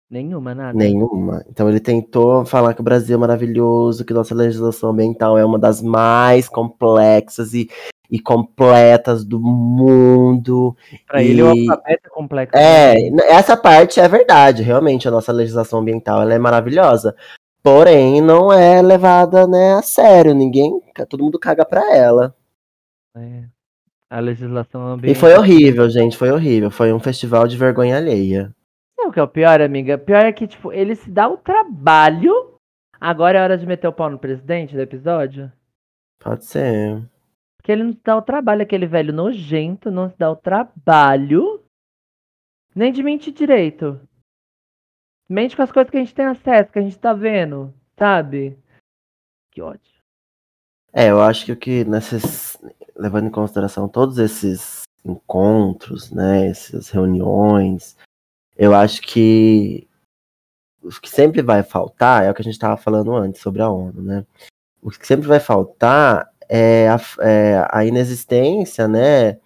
Nenhuma, 0.09 0.55
nada. 0.55 0.77
Nenhuma. 0.77 1.43
Então 1.49 1.69
ele 1.69 1.79
tentou 1.79 2.45
falar 2.45 2.73
que 2.73 2.81
o 2.81 2.83
Brasil 2.83 3.15
é 3.15 3.19
maravilhoso, 3.19 4.03
que 4.05 4.13
nossa 4.13 4.33
legislação 4.35 4.89
ambiental 4.89 5.37
é 5.37 5.45
uma 5.45 5.59
das 5.59 5.81
mais 5.81 6.47
complexas 6.49 7.53
e, 7.53 7.69
e 8.09 8.19
completas 8.19 9.23
do 9.23 9.39
mundo. 9.39 10.75
Pra 11.07 11.21
ele, 11.23 11.41
o 11.43 11.53
E- 11.53 11.69
alfabeto 11.69 12.07
é 12.07 12.09
complexo. 12.09 12.57
É, 12.57 12.95
essa 13.31 13.55
parte 13.55 13.99
é 13.99 14.07
verdade, 14.07 14.63
realmente, 14.63 15.07
a 15.07 15.11
nossa 15.11 15.31
legislação 15.31 15.79
ambiental 15.79 16.21
ela 16.21 16.33
é 16.33 16.39
maravilhosa. 16.39 17.15
Porém, 17.61 18.21
não 18.21 18.51
é 18.53 18.81
levada 18.81 19.45
né, 19.45 19.73
a 19.73 19.81
sério, 19.81 20.33
ninguém, 20.33 20.81
todo 21.09 21.23
mundo 21.23 21.37
caga 21.37 21.65
pra 21.65 21.95
ela. 21.95 22.33
É. 23.15 23.43
A 24.09 24.19
legislação 24.19 24.81
E 24.89 24.93
ambiental. 24.93 25.19
foi 25.19 25.33
horrível, 25.37 25.87
gente, 25.89 26.17
foi 26.17 26.31
horrível. 26.31 26.71
Foi 26.71 26.91
um 26.91 26.99
festival 26.99 27.47
de 27.47 27.57
vergonha 27.57 27.97
alheia. 27.97 28.51
O 29.09 29.11
que 29.11 29.19
é 29.19 29.23
o 29.23 29.27
pior, 29.27 29.59
amiga? 29.59 29.95
O 29.95 29.99
pior 29.99 30.23
é 30.23 30.31
que, 30.31 30.47
tipo, 30.47 30.71
ele 30.71 30.95
se 30.95 31.09
dá 31.09 31.27
o 31.27 31.35
trabalho. 31.35 32.55
Agora 33.01 33.39
é 33.39 33.41
hora 33.41 33.57
de 33.57 33.65
meter 33.65 33.87
o 33.87 33.93
pau 33.93 34.07
no 34.07 34.19
presidente 34.19 34.75
do 34.75 34.81
episódio. 34.81 35.51
Pode 36.19 36.45
ser. 36.45 37.03
Porque 37.57 37.71
ele 37.71 37.83
não 37.83 37.93
se 37.93 37.99
dá 38.03 38.15
o 38.15 38.21
trabalho, 38.21 38.61
aquele 38.61 38.85
velho 38.85 39.11
nojento, 39.11 39.89
não 39.89 40.09
se 40.09 40.17
dá 40.17 40.29
o 40.29 40.35
trabalho 40.35 41.63
nem 42.75 42.91
de 42.91 43.01
mentir 43.01 43.33
direito. 43.33 43.99
Mente 45.27 45.55
com 45.55 45.63
as 45.63 45.71
coisas 45.71 45.89
que 45.89 45.97
a 45.97 45.99
gente 46.01 46.13
tem 46.13 46.25
acesso, 46.25 46.71
que 46.71 46.79
a 46.79 46.81
gente 46.83 46.97
tá 46.99 47.11
vendo, 47.11 47.73
sabe? 47.97 48.59
Que 49.51 49.59
ódio. 49.59 49.99
É, 50.93 51.09
eu 51.09 51.19
acho 51.19 51.45
que 51.45 51.51
o 51.51 51.57
que 51.57 51.83
nesses, 51.83 52.57
levando 52.95 53.27
em 53.27 53.31
consideração 53.31 53.89
todos 53.89 54.19
esses 54.19 54.83
encontros, 55.03 56.11
né, 56.11 56.47
essas 56.47 56.89
reuniões, 56.89 57.97
eu 58.59 58.75
acho 58.75 59.01
que 59.01 59.87
o 60.83 60.89
que 60.89 61.09
sempre 61.09 61.41
vai 61.41 61.63
faltar 61.63 62.25
é 62.25 62.29
o 62.29 62.33
que 62.33 62.41
a 62.41 62.43
gente 62.43 62.55
estava 62.55 62.75
falando 62.75 63.15
antes 63.15 63.41
sobre 63.41 63.61
a 63.61 63.69
ONU, 63.69 64.01
né? 64.01 64.25
O 64.81 64.91
que 64.91 65.07
sempre 65.07 65.25
vai 65.27 65.39
faltar 65.39 66.29
é 66.49 66.89
a, 66.89 66.99
é 67.21 67.67
a 67.71 67.85
inexistência, 67.85 68.85
né, 68.85 69.39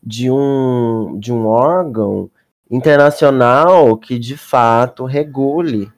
de 0.00 0.30
um 0.30 1.18
de 1.18 1.32
um 1.32 1.46
órgão 1.46 2.30
internacional 2.70 3.96
que 3.96 4.18
de 4.18 4.36
fato 4.36 5.04
regule 5.04 5.92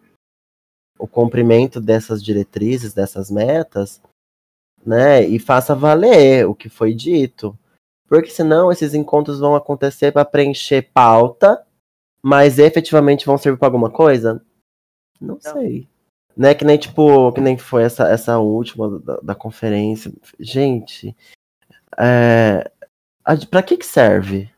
o 0.99 1.07
cumprimento 1.07 1.79
dessas 1.79 2.25
diretrizes, 2.25 2.95
dessas 2.95 3.31
metas, 3.31 4.01
né, 4.85 5.23
e 5.23 5.39
faça 5.39 5.75
valer 5.75 6.47
o 6.47 6.55
que 6.55 6.71
foi 6.71 6.95
dito. 6.95 7.59
Porque 8.09 8.31
senão 8.31 8.73
esses 8.73 8.95
encontros 8.95 9.41
vão 9.41 9.55
acontecer 9.55 10.13
para 10.13 10.25
preencher 10.25 10.91
pauta, 10.95 11.67
mas 12.23 12.59
efetivamente 12.59 13.27
vão 13.27 13.37
servir 13.37 13.59
para 13.59 13.69
alguma 13.69 13.91
coisa? 13.91 14.45
Não, 15.21 15.41
sei. 15.41 15.89
Né, 16.37 16.55
que 16.55 16.65
nem 16.65 16.79
tipo, 16.79 17.31
que 17.33 17.41
nem 17.41 17.59
foi 17.59 17.83
essa, 17.83 18.09
essa 18.09 18.39
última 18.39 18.99
da, 19.01 19.17
da 19.17 19.35
conferência. 19.35 20.13
Gente, 20.39 21.15
é, 21.99 22.71
para 23.51 23.63
que 23.63 23.77
que 23.77 23.87
serve? 23.87 24.51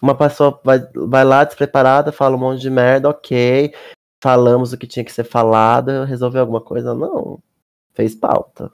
Uma 0.00 0.16
pessoa 0.16 0.58
vai, 0.64 0.78
vai 0.94 1.24
lá 1.24 1.44
despreparada, 1.44 2.12
fala 2.12 2.36
um 2.36 2.38
monte 2.38 2.60
de 2.60 2.70
merda, 2.70 3.08
ok. 3.08 3.74
Falamos 4.22 4.72
o 4.72 4.78
que 4.78 4.86
tinha 4.86 5.04
que 5.04 5.12
ser 5.12 5.24
falado, 5.24 6.04
resolveu 6.04 6.40
alguma 6.40 6.60
coisa? 6.60 6.94
Não. 6.94 7.40
Fez 7.94 8.14
pauta. 8.14 8.72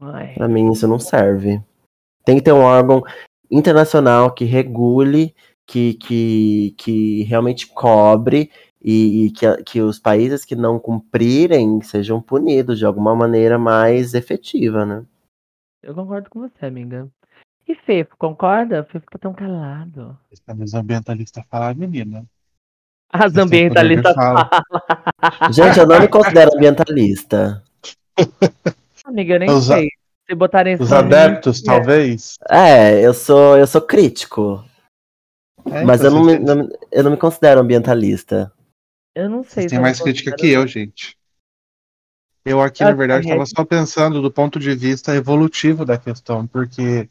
Ai. 0.00 0.34
Pra 0.34 0.48
mim 0.48 0.70
isso 0.72 0.86
não 0.86 0.98
serve. 0.98 1.62
Tem 2.24 2.36
que 2.36 2.42
ter 2.42 2.52
um 2.52 2.62
órgão 2.62 3.02
internacional 3.50 4.32
que 4.32 4.44
regule, 4.44 5.34
que, 5.70 5.94
que, 5.94 6.74
que 6.76 7.22
realmente 7.22 7.68
cobre 7.68 8.50
e, 8.82 9.26
e 9.26 9.30
que, 9.30 9.62
que 9.62 9.80
os 9.80 10.00
países 10.00 10.44
que 10.44 10.56
não 10.56 10.80
cumprirem 10.80 11.80
sejam 11.80 12.20
punidos 12.20 12.76
de 12.76 12.84
alguma 12.84 13.14
maneira 13.14 13.56
mais 13.56 14.12
efetiva, 14.14 14.84
né? 14.84 15.04
Eu 15.80 15.94
concordo 15.94 16.28
com 16.28 16.40
você, 16.40 16.66
amiga. 16.66 17.08
E 17.68 17.74
Fefo, 17.76 18.16
concorda? 18.18 18.82
Fefo 18.90 19.06
tá 19.12 19.18
tão 19.18 19.32
calado. 19.32 20.18
Os 20.58 20.74
ambientalistas 20.74 21.44
falam, 21.48 21.72
menina. 21.76 22.24
As 23.12 23.36
ambientalistas 23.36 24.12
fala. 24.12 24.50
falam. 24.50 25.52
Gente, 25.52 25.78
eu 25.78 25.86
não 25.86 26.00
me 26.00 26.08
considero 26.08 26.50
ambientalista. 26.56 27.62
Amiga, 29.04 29.34
eu 29.34 29.38
nem 29.38 29.50
Os 29.50 29.70
a- 29.70 29.76
sei. 29.76 29.88
Se 30.28 30.34
botarem 30.34 30.74
Os 30.80 30.92
adeptos, 30.92 31.62
é. 31.62 31.66
talvez. 31.66 32.34
É, 32.48 33.00
eu 33.04 33.14
sou, 33.14 33.56
eu 33.56 33.66
sou 33.66 33.80
crítico. 33.80 34.64
É, 35.66 35.84
mas 35.84 36.00
então 36.00 36.10
eu 36.10 36.10
não, 36.10 36.24
me, 36.24 36.38
não- 36.38 36.68
eu 36.90 37.04
não 37.04 37.10
me 37.12 37.16
considero 37.16 37.60
ambientalista. 37.60 38.52
Eu 39.14 39.28
não 39.28 39.42
sei. 39.42 39.52
Vocês 39.52 39.64
se 39.64 39.68
têm 39.70 39.78
eu 39.78 39.82
mais 39.82 40.00
crítica 40.00 40.36
que 40.36 40.48
eu, 40.48 40.66
gente. 40.66 41.16
Eu 42.44 42.60
aqui, 42.62 42.82
na 42.82 42.90
acho 42.90 42.98
verdade, 42.98 43.26
estava 43.26 43.46
só 43.46 43.64
pensando 43.64 44.22
do 44.22 44.30
ponto 44.32 44.58
de 44.58 44.74
vista 44.74 45.14
evolutivo 45.14 45.84
da 45.84 45.98
questão, 45.98 46.46
porque 46.46 47.08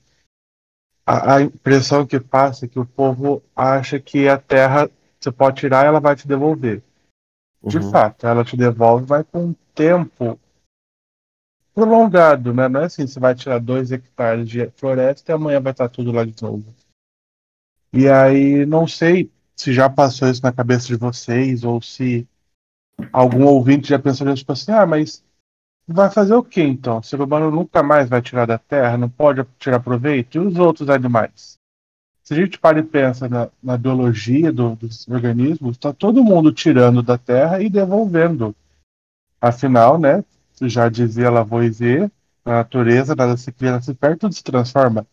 a, 1.05 1.35
a 1.35 1.41
impressão 1.41 2.05
que 2.05 2.19
passa 2.19 2.65
é 2.65 2.67
que 2.67 2.79
o 2.79 2.85
povo 2.85 3.43
acha 3.55 3.99
que 3.99 4.27
a 4.27 4.37
terra 4.37 4.89
você 5.19 5.31
pode 5.31 5.59
tirar 5.59 5.85
e 5.85 5.87
ela 5.87 5.99
vai 5.99 6.15
te 6.15 6.27
devolver. 6.27 6.81
De 7.63 7.77
Uhum. 7.77 7.91
fato, 7.91 8.25
ela 8.25 8.43
te 8.43 8.55
devolve, 8.55 9.05
vai 9.05 9.23
com 9.23 9.47
um 9.47 9.55
tempo 9.75 10.39
prolongado, 11.75 12.53
né? 12.53 12.67
Não 12.67 12.81
é 12.81 12.85
assim, 12.85 13.05
você 13.05 13.19
vai 13.19 13.35
tirar 13.35 13.59
dois 13.59 13.91
hectares 13.91 14.49
de 14.49 14.69
floresta 14.71 15.31
e 15.31 15.35
amanhã 15.35 15.61
vai 15.61 15.71
estar 15.73 15.89
tudo 15.89 16.11
lá 16.11 16.25
de 16.25 16.41
novo. 16.41 16.73
E 17.93 18.07
aí, 18.07 18.65
não 18.65 18.87
sei 18.87 19.31
se 19.55 19.73
já 19.73 19.89
passou 19.89 20.29
isso 20.29 20.43
na 20.43 20.51
cabeça 20.51 20.87
de 20.87 20.95
vocês, 20.95 21.63
ou 21.63 21.81
se 21.81 22.27
algum 23.11 23.45
ouvinte 23.45 23.89
já 23.89 23.99
pensou 23.99 24.25
nisso, 24.27 24.37
tipo 24.37 24.51
assim, 24.51 24.71
ah, 24.71 24.85
mas 24.85 25.23
vai 25.87 26.09
fazer 26.09 26.33
o 26.35 26.43
que 26.43 26.61
então? 26.61 26.99
O 26.99 27.03
ser 27.03 27.21
humano 27.21 27.51
nunca 27.51 27.81
mais 27.83 28.07
vai 28.09 28.21
tirar 28.21 28.45
da 28.45 28.57
terra, 28.57 28.97
não 28.97 29.09
pode 29.09 29.45
tirar 29.57 29.79
proveito? 29.79 30.35
E 30.35 30.39
os 30.39 30.57
outros 30.57 30.89
animais? 30.89 31.57
Se 32.23 32.33
a 32.33 32.37
gente 32.37 32.59
para 32.59 32.79
e 32.79 32.83
pensa 32.83 33.27
na, 33.27 33.49
na 33.61 33.77
biologia 33.77 34.51
do- 34.51 34.75
dos 34.75 35.07
organismos, 35.07 35.71
está 35.77 35.91
todo 35.91 36.23
mundo 36.23 36.51
tirando 36.53 37.01
da 37.01 37.17
terra 37.17 37.61
e 37.61 37.69
devolvendo. 37.69 38.55
Afinal, 39.41 39.97
né, 39.97 40.23
já 40.61 40.89
dizia 40.89 41.29
Lavoisier, 41.29 42.11
na 42.45 42.53
natureza 42.53 43.15
nada 43.15 43.35
se 43.37 43.51
cria, 43.51 43.71
nada 43.71 43.83
se 43.83 43.93
perde, 43.93 44.17
tudo 44.19 44.33
se 44.35 44.43
transforma. 44.43 45.07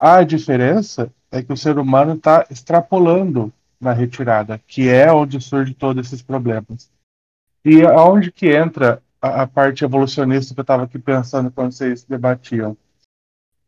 A 0.00 0.22
diferença 0.22 1.10
é 1.30 1.42
que 1.42 1.52
o 1.52 1.56
ser 1.56 1.78
humano 1.78 2.14
está 2.14 2.46
extrapolando 2.50 3.52
na 3.80 3.92
retirada, 3.92 4.58
que 4.66 4.88
é 4.88 5.12
onde 5.12 5.40
surge 5.40 5.74
todos 5.74 6.06
esses 6.06 6.22
problemas. 6.22 6.90
E 7.64 7.82
aonde 7.82 8.32
que 8.32 8.46
entra 8.46 9.02
a, 9.20 9.42
a 9.42 9.46
parte 9.46 9.84
evolucionista 9.84 10.54
que 10.54 10.60
eu 10.60 10.62
estava 10.62 10.84
aqui 10.84 10.98
pensando 10.98 11.50
quando 11.50 11.72
vocês 11.72 12.04
debatiam? 12.04 12.76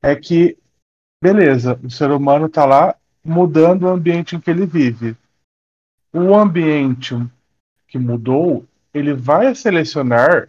É 0.03 0.15
que, 0.15 0.57
beleza, 1.23 1.79
o 1.83 1.91
ser 1.91 2.11
humano 2.11 2.47
está 2.47 2.65
lá 2.65 2.97
mudando 3.25 3.83
o 3.83 3.89
ambiente 3.89 4.37
em 4.37 4.41
que 4.41 4.51
ele 4.51 4.67
vive. 4.67 5.17
O 6.13 6.35
ambiente 6.35 7.15
que 7.87 7.99
mudou, 7.99 8.65
ele 8.95 9.13
vai 9.13 9.55
selecionar 9.55 10.49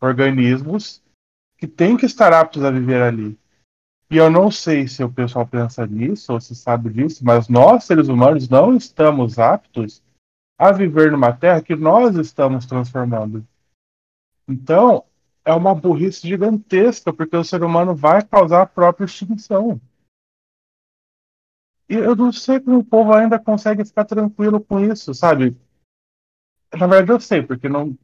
organismos 0.00 1.02
que 1.58 1.66
têm 1.66 1.96
que 1.96 2.06
estar 2.06 2.32
aptos 2.32 2.64
a 2.64 2.70
viver 2.70 3.02
ali. 3.02 3.38
E 4.10 4.16
eu 4.16 4.30
não 4.30 4.50
sei 4.50 4.86
se 4.86 5.02
o 5.02 5.12
pessoal 5.12 5.46
pensa 5.46 5.86
nisso 5.86 6.32
ou 6.32 6.40
se 6.40 6.54
sabe 6.54 6.90
disso, 6.90 7.24
mas 7.24 7.48
nós, 7.48 7.84
seres 7.84 8.08
humanos, 8.08 8.48
não 8.48 8.76
estamos 8.76 9.38
aptos 9.38 10.02
a 10.58 10.70
viver 10.70 11.10
numa 11.10 11.32
terra 11.32 11.60
que 11.60 11.74
nós 11.74 12.14
estamos 12.16 12.66
transformando. 12.66 13.46
Então, 14.48 15.04
é 15.44 15.52
uma 15.52 15.74
burrice 15.74 16.26
gigantesca, 16.26 17.12
porque 17.12 17.36
o 17.36 17.44
ser 17.44 17.62
humano 17.64 17.94
vai 17.94 18.22
causar 18.22 18.62
a 18.62 18.66
própria 18.66 19.04
extinção. 19.04 19.80
E 21.88 21.94
eu 21.94 22.16
não 22.16 22.32
sei 22.32 22.60
como 22.60 22.78
o 22.78 22.84
povo 22.84 23.12
ainda 23.12 23.38
consegue 23.38 23.84
ficar 23.84 24.04
tranquilo 24.04 24.60
com 24.60 24.80
isso, 24.80 25.14
sabe? 25.14 25.56
Na 26.72 26.86
verdade, 26.86 27.12
eu 27.12 27.20
sei, 27.20 27.42
porque 27.42 27.68
não, 27.68 27.96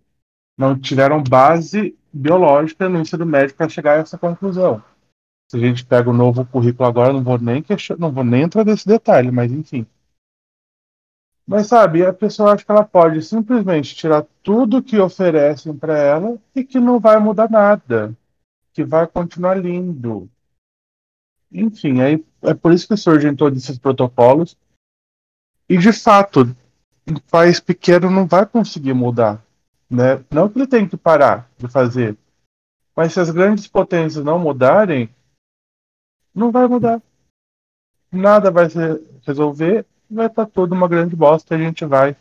não 0.56 0.78
tiveram 0.78 1.22
base 1.22 1.96
biológica 2.12 2.88
no 2.88 3.00
ensino 3.00 3.26
médio 3.26 3.56
para 3.56 3.68
chegar 3.68 3.98
a 3.98 4.00
essa 4.02 4.18
conclusão. 4.18 4.82
Se 5.52 5.58
a 5.58 5.60
gente 5.60 5.84
pega 5.84 6.08
o 6.08 6.14
novo 6.14 6.46
currículo 6.46 6.88
agora, 6.88 7.12
não 7.12 7.22
vou 7.22 7.38
nem 7.38 7.62
question... 7.62 7.98
não 7.98 8.10
vou 8.10 8.24
nem 8.24 8.44
entrar 8.44 8.64
nesse 8.64 8.86
detalhe, 8.88 9.30
mas 9.30 9.52
enfim. 9.52 9.86
Mas 11.46 11.66
sabe, 11.66 12.06
a 12.06 12.10
pessoa 12.10 12.54
acha 12.54 12.64
que 12.64 12.70
ela 12.72 12.84
pode 12.84 13.22
simplesmente 13.22 13.94
tirar 13.94 14.24
tudo 14.42 14.82
que 14.82 14.98
oferecem 14.98 15.76
para 15.76 15.98
ela 15.98 16.38
e 16.56 16.64
que 16.64 16.80
não 16.80 16.98
vai 16.98 17.18
mudar 17.18 17.50
nada, 17.50 18.16
que 18.72 18.82
vai 18.82 19.06
continuar 19.06 19.58
lindo. 19.58 20.26
Enfim, 21.52 22.00
aí 22.00 22.24
é 22.40 22.54
por 22.54 22.72
isso 22.72 22.88
que 22.88 22.96
surgem 22.96 23.36
todos 23.36 23.62
esses 23.62 23.78
protocolos. 23.78 24.56
E 25.68 25.76
de 25.76 25.92
fato, 25.92 26.56
um 27.06 27.18
país 27.30 27.60
pequeno 27.60 28.10
não 28.10 28.26
vai 28.26 28.46
conseguir 28.46 28.94
mudar. 28.94 29.44
Né? 29.90 30.24
Não 30.30 30.48
que 30.48 30.58
ele 30.58 30.66
tenha 30.66 30.88
que 30.88 30.96
parar 30.96 31.46
de 31.58 31.68
fazer. 31.68 32.16
Mas 32.96 33.12
se 33.12 33.20
as 33.20 33.28
grandes 33.28 33.66
potências 33.66 34.24
não 34.24 34.38
mudarem, 34.38 35.10
não 36.34 36.50
vai 36.50 36.66
mudar. 36.66 37.00
Nada 38.10 38.50
vai 38.50 38.68
se 38.68 38.78
resolver, 39.26 39.86
vai 40.10 40.26
estar 40.26 40.46
tá 40.46 40.50
tudo 40.52 40.74
uma 40.74 40.88
grande 40.88 41.16
bosta 41.16 41.54
e 41.54 41.60
a 41.60 41.64
gente 41.64 41.84
vai 41.84 42.16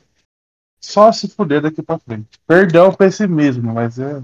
só 0.81 1.11
se 1.11 1.27
fuder 1.27 1.61
daqui 1.61 1.83
para 1.83 1.99
frente. 1.99 2.39
Perdão 2.47 2.89
o 2.89 2.97
pessimismo, 2.97 3.73
mas 3.73 3.99
é. 3.99 4.21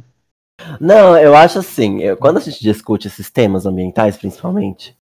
Não, 0.80 1.18
eu 1.18 1.36
acho 1.36 1.60
assim, 1.60 2.02
eu, 2.02 2.18
quando 2.18 2.38
a 2.38 2.40
gente 2.40 2.60
discute 2.60 3.08
esses 3.08 3.30
temas 3.30 3.66
ambientais, 3.66 4.18
principalmente, 4.18 4.98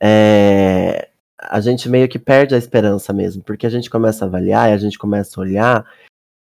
é, 0.00 1.10
a 1.38 1.60
gente 1.60 1.88
meio 1.88 2.08
que 2.08 2.18
perde 2.18 2.54
a 2.54 2.58
esperança 2.58 3.12
mesmo, 3.12 3.42
porque 3.42 3.66
a 3.66 3.70
gente 3.70 3.88
começa 3.88 4.24
a 4.24 4.28
avaliar 4.28 4.70
e 4.70 4.72
a 4.72 4.78
gente 4.78 4.98
começa 4.98 5.38
a 5.38 5.42
olhar 5.42 5.86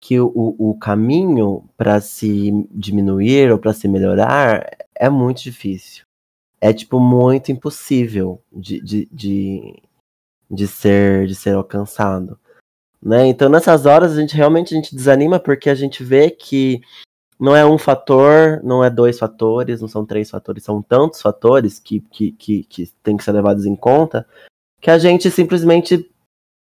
que 0.00 0.18
o, 0.18 0.30
o 0.58 0.78
caminho 0.78 1.68
para 1.76 2.00
se 2.00 2.50
diminuir 2.70 3.50
ou 3.50 3.58
para 3.58 3.72
se 3.72 3.86
melhorar 3.86 4.68
é 4.94 5.08
muito 5.08 5.42
difícil. 5.42 6.07
É 6.60 6.72
tipo 6.72 6.98
muito 6.98 7.52
impossível 7.52 8.42
de, 8.52 8.80
de, 8.80 9.08
de, 9.12 9.82
de 10.50 10.66
ser 10.66 11.26
de 11.26 11.34
ser 11.34 11.54
alcançado. 11.54 12.38
Né? 13.00 13.26
Então 13.26 13.48
nessas 13.48 13.86
horas 13.86 14.12
a 14.12 14.20
gente 14.20 14.34
realmente 14.34 14.74
a 14.74 14.76
gente 14.76 14.94
desanima 14.94 15.38
porque 15.38 15.70
a 15.70 15.74
gente 15.74 16.02
vê 16.02 16.30
que 16.30 16.80
não 17.38 17.54
é 17.54 17.64
um 17.64 17.78
fator, 17.78 18.60
não 18.64 18.82
é 18.82 18.90
dois 18.90 19.18
fatores, 19.18 19.80
não 19.80 19.86
são 19.86 20.04
três 20.04 20.28
fatores, 20.28 20.64
são 20.64 20.82
tantos 20.82 21.22
fatores 21.22 21.78
que, 21.78 22.00
que, 22.00 22.32
que, 22.32 22.64
que 22.64 22.86
tem 23.02 23.16
que 23.16 23.22
ser 23.22 23.30
levados 23.30 23.64
em 23.64 23.76
conta 23.76 24.26
que 24.80 24.90
a 24.90 24.98
gente 24.98 25.30
simplesmente 25.30 26.10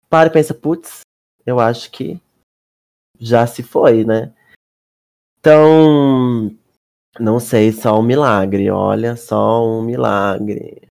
para 0.09 0.29
e 0.29 0.31
pensa, 0.31 0.53
putz, 0.53 1.01
eu 1.45 1.59
acho 1.59 1.91
que 1.91 2.19
já 3.19 3.45
se 3.47 3.63
foi, 3.63 4.03
né? 4.03 4.33
Então, 5.39 6.55
não 7.19 7.39
sei, 7.39 7.71
só 7.71 7.99
um 7.99 8.03
milagre, 8.03 8.69
olha, 8.69 9.15
só 9.15 9.65
um 9.65 9.81
milagre. 9.81 10.81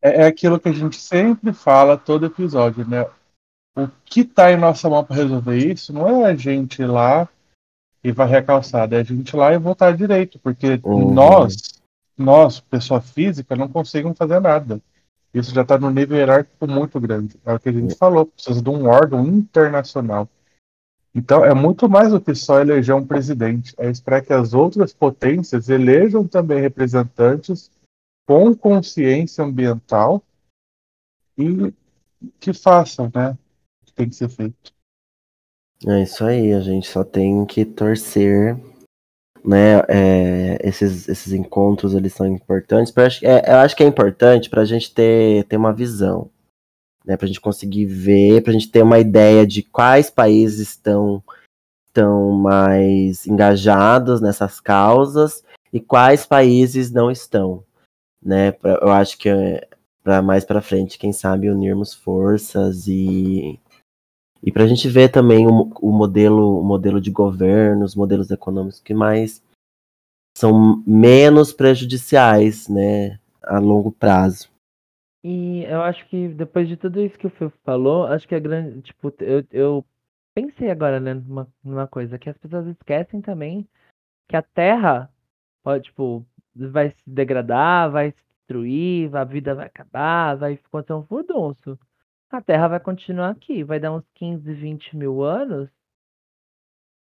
É, 0.00 0.22
é 0.22 0.26
aquilo 0.26 0.60
que 0.60 0.68
a 0.68 0.72
gente 0.72 0.96
sempre 0.96 1.52
fala 1.52 1.96
todo 1.96 2.26
episódio, 2.26 2.86
né? 2.86 3.06
O 3.76 3.88
que 4.04 4.24
tá 4.24 4.52
em 4.52 4.56
nossa 4.56 4.88
mão 4.88 5.04
para 5.04 5.16
resolver 5.16 5.56
isso 5.56 5.92
não 5.92 6.24
é 6.24 6.30
a 6.30 6.36
gente 6.36 6.82
ir 6.82 6.86
lá 6.86 7.28
e 8.04 8.12
varrer 8.12 8.38
a 8.38 8.42
calçada, 8.42 8.96
é 8.96 9.00
a 9.00 9.04
gente 9.04 9.30
ir 9.30 9.36
lá 9.36 9.52
e 9.52 9.58
votar 9.58 9.96
direito, 9.96 10.38
porque 10.38 10.78
uhum. 10.84 11.12
nós, 11.12 11.82
nós, 12.16 12.60
pessoa 12.60 13.00
física, 13.00 13.56
não 13.56 13.66
conseguimos 13.66 14.16
fazer 14.16 14.40
nada. 14.40 14.80
Isso 15.32 15.52
já 15.52 15.62
está 15.62 15.76
no 15.76 15.90
nível 15.90 16.16
hierárquico 16.16 16.68
muito 16.68 17.00
grande. 17.00 17.36
É 17.44 17.52
o 17.52 17.58
que 17.58 17.68
a 17.68 17.72
gente 17.72 17.96
falou, 17.96 18.26
precisa 18.26 18.62
de 18.62 18.70
um 18.70 18.86
órgão 18.86 19.26
internacional. 19.26 20.28
Então, 21.14 21.44
é 21.44 21.54
muito 21.54 21.88
mais 21.88 22.10
do 22.10 22.20
que 22.20 22.34
só 22.34 22.60
eleger 22.60 22.94
um 22.94 23.06
presidente. 23.06 23.72
É 23.78 23.88
esperar 23.88 24.22
que 24.22 24.32
as 24.32 24.52
outras 24.52 24.92
potências 24.92 25.68
elejam 25.68 26.26
também 26.26 26.60
representantes 26.60 27.70
com 28.26 28.54
consciência 28.54 29.44
ambiental 29.44 30.22
e 31.38 31.72
que 32.40 32.52
façam, 32.52 33.10
né? 33.14 33.30
O 33.30 33.86
que 33.86 33.92
tem 33.92 34.08
que 34.08 34.16
ser 34.16 34.28
feito. 34.28 34.72
É 35.86 36.02
isso 36.02 36.24
aí, 36.24 36.52
a 36.52 36.60
gente 36.60 36.88
só 36.88 37.04
tem 37.04 37.44
que 37.44 37.64
torcer 37.64 38.56
né, 39.44 39.80
é, 39.88 40.58
esses, 40.66 41.06
esses 41.06 41.32
encontros 41.32 41.92
eles 41.94 42.14
são 42.14 42.26
importantes. 42.26 42.92
É, 43.22 43.52
eu 43.52 43.58
acho 43.58 43.76
que 43.76 43.84
é 43.84 43.86
importante 43.86 44.48
para 44.48 44.62
a 44.62 44.64
gente 44.64 44.92
ter, 44.92 45.44
ter 45.44 45.56
uma 45.56 45.72
visão, 45.72 46.30
né, 47.04 47.16
para 47.16 47.26
a 47.26 47.28
gente 47.28 47.40
conseguir 47.40 47.84
ver, 47.86 48.42
para 48.42 48.50
a 48.50 48.54
gente 48.54 48.70
ter 48.70 48.82
uma 48.82 48.98
ideia 48.98 49.46
de 49.46 49.62
quais 49.62 50.08
países 50.10 50.70
estão, 50.70 51.22
estão 51.86 52.32
mais 52.32 53.26
engajados 53.26 54.20
nessas 54.20 54.60
causas 54.60 55.44
e 55.72 55.80
quais 55.80 56.24
países 56.24 56.90
não 56.90 57.10
estão. 57.10 57.62
Né, 58.22 58.54
eu 58.62 58.90
acho 58.90 59.18
que 59.18 59.28
é, 59.28 59.68
para 60.02 60.22
mais 60.22 60.44
para 60.44 60.62
frente, 60.62 60.98
quem 60.98 61.12
sabe 61.12 61.50
unirmos 61.50 61.92
forças 61.92 62.86
e 62.88 63.60
e 64.46 64.52
para 64.52 64.64
a 64.64 64.66
gente 64.66 64.86
ver 64.90 65.08
também 65.08 65.46
o, 65.46 65.72
o, 65.80 65.90
modelo, 65.90 66.60
o 66.60 66.62
modelo 66.62 67.00
de 67.00 67.10
governo, 67.10 67.82
os 67.82 67.94
modelos 67.94 68.30
econômicos 68.30 68.78
que 68.78 68.92
mais 68.92 69.42
são 70.36 70.82
menos 70.86 71.50
prejudiciais, 71.50 72.68
né, 72.68 73.18
a 73.42 73.58
longo 73.58 73.90
prazo. 73.90 74.50
E 75.24 75.64
eu 75.64 75.82
acho 75.82 76.06
que 76.08 76.28
depois 76.28 76.68
de 76.68 76.76
tudo 76.76 77.00
isso 77.00 77.18
que 77.18 77.26
o 77.26 77.30
Fio 77.30 77.50
falou, 77.64 78.06
acho 78.06 78.28
que 78.28 78.34
a 78.34 78.38
grande, 78.38 78.82
tipo, 78.82 79.12
eu, 79.20 79.44
eu 79.50 79.86
pensei 80.34 80.70
agora, 80.70 81.00
né, 81.00 81.14
numa, 81.14 81.48
numa 81.64 81.88
coisa 81.88 82.18
que 82.18 82.28
as 82.30 82.36
pessoas 82.38 82.66
esquecem 82.66 83.20
também 83.22 83.68
que 84.28 84.36
a 84.36 84.42
Terra 84.42 85.10
pode, 85.62 85.84
tipo, 85.84 86.26
vai 86.54 86.90
se 86.90 87.02
degradar, 87.06 87.90
vai 87.90 88.10
se 88.12 88.24
destruir, 88.38 89.14
a 89.16 89.24
vida 89.24 89.54
vai 89.54 89.66
acabar, 89.66 90.36
vai 90.36 90.54
acontecer 90.54 90.92
um 90.94 91.06
furdunço 91.06 91.78
a 92.36 92.42
Terra 92.42 92.68
vai 92.68 92.80
continuar 92.80 93.30
aqui. 93.30 93.62
Vai 93.64 93.80
dar 93.80 93.92
uns 93.92 94.04
15, 94.14 94.52
20 94.52 94.96
mil 94.96 95.22
anos. 95.22 95.70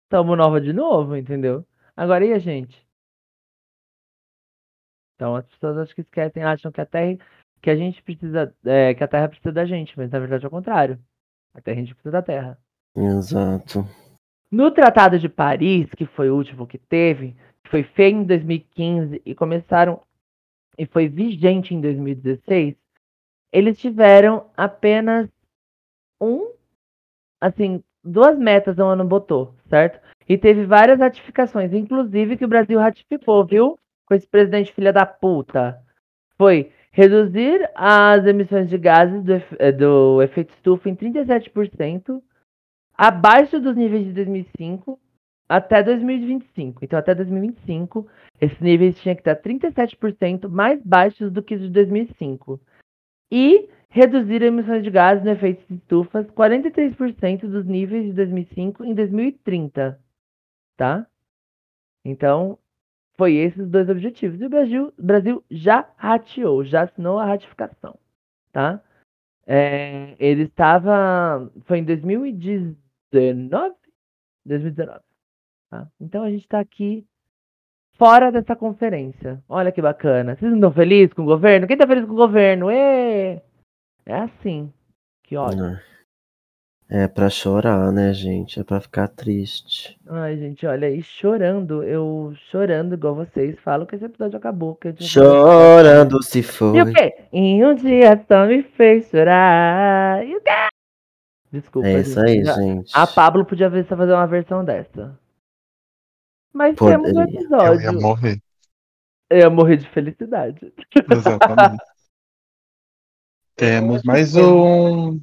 Tamo 0.09 0.37
nova 0.37 0.61
de 0.61 0.73
novo, 0.73 1.17
entendeu? 1.17 1.67
Agora 1.97 2.25
e 2.25 2.33
a 2.33 2.39
gente? 2.39 2.87
Então 5.15 5.37
as 5.37 5.47
pessoas 5.47 5.79
acho 5.79 5.95
que 5.95 6.03
esquecem, 6.03 6.43
acham 6.43 6.71
que 6.71 6.81
a 6.81 6.87
Terra. 6.87 7.19
Que 7.62 7.70
a 7.70 7.77
gente 7.77 8.03
precisa. 8.03 8.55
É, 8.64 8.92
que 8.92 9.03
a 9.03 9.09
Terra 9.09 9.29
precisa 9.29 9.53
da 9.53 9.64
gente, 9.64 9.96
mas 9.96 10.11
na 10.11 10.18
verdade 10.18 10.44
é 10.44 10.48
o 10.48 10.51
contrário. 10.51 10.98
A 11.55 11.61
Terra 11.61 11.79
a 11.79 11.81
gente 11.81 11.94
precisa 11.94 12.12
da 12.12 12.22
Terra. 12.22 12.59
Exato. 12.94 13.87
No 14.51 14.70
Tratado 14.70 15.18
de 15.18 15.29
Paris, 15.29 15.88
que 15.96 16.05
foi 16.05 16.29
o 16.29 16.37
último 16.37 16.66
que 16.66 16.77
teve, 16.77 17.35
que 17.64 17.70
foi 17.70 17.83
feito 17.83 18.16
em 18.16 18.25
2015 18.25 19.22
e 19.25 19.35
começaram. 19.35 20.03
E 20.77 20.85
foi 20.87 21.09
vigente 21.09 21.75
em 21.75 21.81
2016, 21.81 22.75
eles 23.53 23.79
tiveram 23.79 24.51
apenas 24.57 25.29
um, 26.20 26.51
assim, 27.40 27.85
duas 28.03 28.38
metas 28.38 28.79
o 28.79 28.85
ano 28.85 29.05
botou, 29.05 29.55
certo? 29.68 30.01
E 30.29 30.38
teve 30.38 30.64
várias 30.64 30.98
ratificações, 30.98 31.73
inclusive 31.73 32.37
que 32.37 32.44
o 32.44 32.48
Brasil 32.48 32.79
ratificou, 32.79 33.44
viu? 33.44 33.79
Com 34.06 34.15
esse 34.15 34.27
presidente 34.27 34.73
filha 34.73 34.92
da 34.92 35.04
puta. 35.04 35.79
Foi 36.38 36.73
reduzir 36.93 37.69
as 37.75 38.25
emissões 38.27 38.69
de 38.69 38.79
gases 38.79 39.25
do, 39.25 39.33
eh, 39.59 39.73
do 39.73 40.23
efeito 40.23 40.53
estufa 40.55 40.88
em 40.88 40.95
37%, 40.95 42.23
abaixo 42.95 43.59
dos 43.59 43.75
níveis 43.75 44.05
de 44.05 44.13
2005 44.13 45.01
até 45.49 45.83
2025. 45.83 46.85
Então, 46.85 46.99
até 46.99 47.15
2025, 47.15 48.07
esses 48.40 48.61
níveis 48.61 48.99
tinham 49.01 49.15
que 49.15 49.21
estar 49.21 49.37
37% 49.37 50.49
mais 50.49 50.83
baixos 50.83 51.33
do 51.33 51.43
que 51.43 51.55
os 51.55 51.61
de 51.61 51.71
2005 51.71 52.61
e 53.31 53.69
reduzir 53.88 54.43
emissões 54.43 54.83
de 54.83 54.90
gases 54.90 55.25
no 55.25 55.31
efeito 55.31 55.63
de 55.69 55.75
estufas 55.75 56.27
43% 56.31 57.40
dos 57.47 57.67
níveis 57.67 58.07
de 58.07 58.13
2005 58.13 58.85
em 58.85 58.95
2030, 58.95 59.99
tá? 60.77 61.07
Então, 62.05 62.59
foi 63.23 63.37
esses 63.37 63.68
dois 63.68 63.88
objetivos. 63.88 64.40
E 64.40 64.46
o 64.46 64.50
Brasil, 64.50 64.92
Brasil 64.98 65.44
já 65.48 65.88
rateou, 65.96 66.64
já 66.64 66.83
assinou 66.83 67.20
a 67.20 67.25
ratificação, 67.25 67.96
tá? 68.50 68.83
É, 69.46 70.16
ele 70.18 70.42
estava, 70.42 71.48
foi 71.64 71.79
em 71.79 71.85
2019, 71.85 73.77
2019. 74.44 75.00
tá? 75.70 75.88
Então 76.00 76.25
a 76.25 76.31
gente 76.33 76.48
tá 76.48 76.58
aqui 76.58 77.06
fora 77.96 78.33
dessa 78.33 78.56
conferência. 78.56 79.40
Olha 79.48 79.70
que 79.70 79.81
bacana. 79.81 80.35
Vocês 80.35 80.50
não 80.50 80.58
estão 80.58 80.73
felizes 80.73 81.14
com 81.14 81.23
o 81.23 81.27
governo? 81.27 81.68
Quem 81.68 81.77
tá 81.77 81.87
feliz 81.87 82.04
com 82.04 82.12
o 82.14 82.16
governo? 82.16 82.73
Ê! 82.73 83.40
É 84.04 84.14
assim. 84.14 84.73
Que 85.23 85.37
ódio. 85.37 85.79
É 86.95 87.09
pra 87.09 87.31
chorar, 87.31 87.90
né, 87.90 88.13
gente? 88.13 88.61
É 88.61 88.65
pra 88.65 88.79
ficar 88.79 89.09
triste. 89.09 89.99
Ai, 90.07 90.37
gente, 90.37 90.67
olha 90.67 90.88
aí, 90.88 91.03
chorando. 91.03 91.83
Eu 91.83 92.35
chorando 92.51 92.93
igual 92.95 93.15
vocês. 93.15 93.59
Falo 93.61 93.87
que 93.87 93.95
esse 93.97 94.05
episódio 94.05 94.37
acabou. 94.37 94.75
Que 94.77 94.88
eu 94.88 94.93
tinha 94.93 95.09
Chorando 95.09 96.23
se 96.23 96.40
E 96.40 96.43
foi. 96.43 96.83
o 96.83 96.93
quê? 96.93 97.25
Em 97.33 97.65
um 97.65 97.75
dia 97.75 98.23
só 98.29 98.45
me 98.45 98.63
fez 98.63 99.09
chorar. 99.09 100.23
E 100.27 100.37
o 100.37 100.40
quê? 100.43 100.51
Desculpa, 101.51 101.88
É 101.88 102.01
isso 102.01 102.21
gente. 102.21 102.29
aí, 102.29 102.45
Já- 102.45 102.55
gente. 102.57 102.93
A 102.95 103.07
Pablo 103.07 103.47
podia 103.47 103.71
ver 103.71 103.85
se 103.85 103.97
fazer 103.97 104.13
uma 104.13 104.27
versão 104.27 104.63
dessa. 104.63 105.19
Mas 106.53 106.77
temos 106.77 107.11
um 107.11 107.15
Poderia. 107.15 107.38
Eu 107.38 107.40
episódio. 107.40 107.81
ia 107.81 107.93
morrer. 107.93 108.38
Eu 109.31 109.38
ia 109.38 109.51
morrer 109.51 109.77
de 109.79 109.88
felicidade. 109.88 110.75
Exatamente. 111.11 111.83
Temos 113.57 114.03
mais 114.03 114.37
um. 114.37 115.19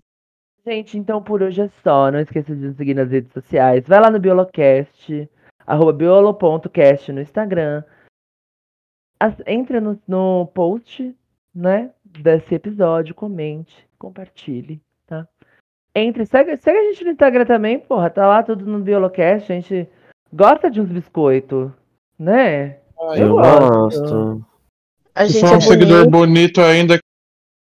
Gente, 0.70 1.00
então 1.00 1.20
por 1.20 1.42
hoje 1.42 1.62
é 1.62 1.70
só. 1.84 2.12
Não 2.12 2.20
esqueça 2.20 2.56
de 2.56 2.68
nos 2.68 2.78
seguir 2.78 2.94
nas 2.94 3.10
redes 3.10 3.32
sociais. 3.34 3.88
Vai 3.88 4.00
lá 4.00 4.12
no 4.12 4.20
Biolocast, 4.20 5.28
arroba 5.66 5.92
biolo.cast 5.92 7.12
no 7.12 7.22
Instagram. 7.22 7.84
As- 9.20 9.42
Entre 9.48 9.80
no, 9.80 10.00
no 10.08 10.46
post, 10.54 11.16
né, 11.56 11.90
desse 12.06 12.54
episódio, 12.54 13.16
comente, 13.16 13.88
compartilhe, 13.98 14.80
tá? 15.08 15.28
Entre, 15.96 16.24
segue, 16.28 16.56
segue 16.58 16.78
a 16.78 16.84
gente 16.84 17.04
no 17.04 17.12
Instagram 17.12 17.46
também, 17.46 17.80
porra. 17.80 18.12
Tá 18.12 18.28
lá 18.28 18.44
tudo 18.44 18.64
no 18.64 18.80
Biolocast. 18.80 19.52
A 19.52 19.56
gente 19.60 19.90
gosta 20.32 20.70
de 20.70 20.80
uns 20.80 20.90
biscoitos, 20.90 21.72
né? 22.18 22.78
Eu 23.18 23.34
gosto. 23.38 24.00
gosto. 24.02 24.46
A 25.16 25.26
Se 25.26 25.34
gente 25.34 25.48
for 25.48 25.56
é 25.56 25.58
um 25.58 25.62
seguidor 25.62 26.10
bonito. 26.10 26.12
bonito 26.12 26.62
ainda, 26.62 26.98
que 26.98 27.04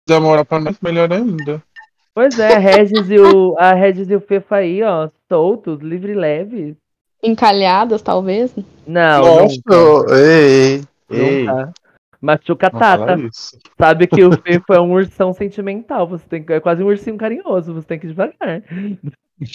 dá 0.09 0.19
moral 0.19 0.45
pra 0.45 0.59
nós, 0.59 0.81
melhor 0.81 1.13
ainda. 1.13 1.63
Pois 2.17 2.39
é, 2.39 2.55
a 2.55 2.59
Regis 2.59 3.11
e 3.11 3.19
o, 3.19 3.55
a 3.59 3.75
Regis 3.75 4.09
e 4.09 4.17
o 4.17 4.21
Fefa 4.23 4.57
aí, 4.57 4.83
ó, 4.83 5.07
soltos, 5.29 5.83
livre 5.83 6.12
e 6.12 6.14
leves. 6.14 6.75
Encalhadas, 7.23 8.01
talvez. 8.01 8.57
Não, 8.87 9.43
Nossa, 9.43 9.61
nunca, 9.67 10.17
ei, 10.17 10.83
ei. 11.11 11.45
nunca. 11.45 11.75
Machuca 12.19 12.71
Não 12.73 12.81
Tata. 12.81 13.19
Sabe 13.79 14.07
que 14.07 14.25
o 14.25 14.33
Fefo 14.41 14.73
é 14.73 14.81
um 14.81 14.93
ursão 14.93 15.35
sentimental. 15.35 16.09
Você 16.09 16.27
tem 16.27 16.43
que, 16.43 16.55
é 16.55 16.59
quase 16.59 16.83
um 16.83 16.87
ursinho 16.87 17.19
carinhoso. 17.19 17.75
Você 17.75 17.87
tem 17.87 17.99
que 17.99 18.07
ir 18.07 18.14
devagar. 18.14 18.62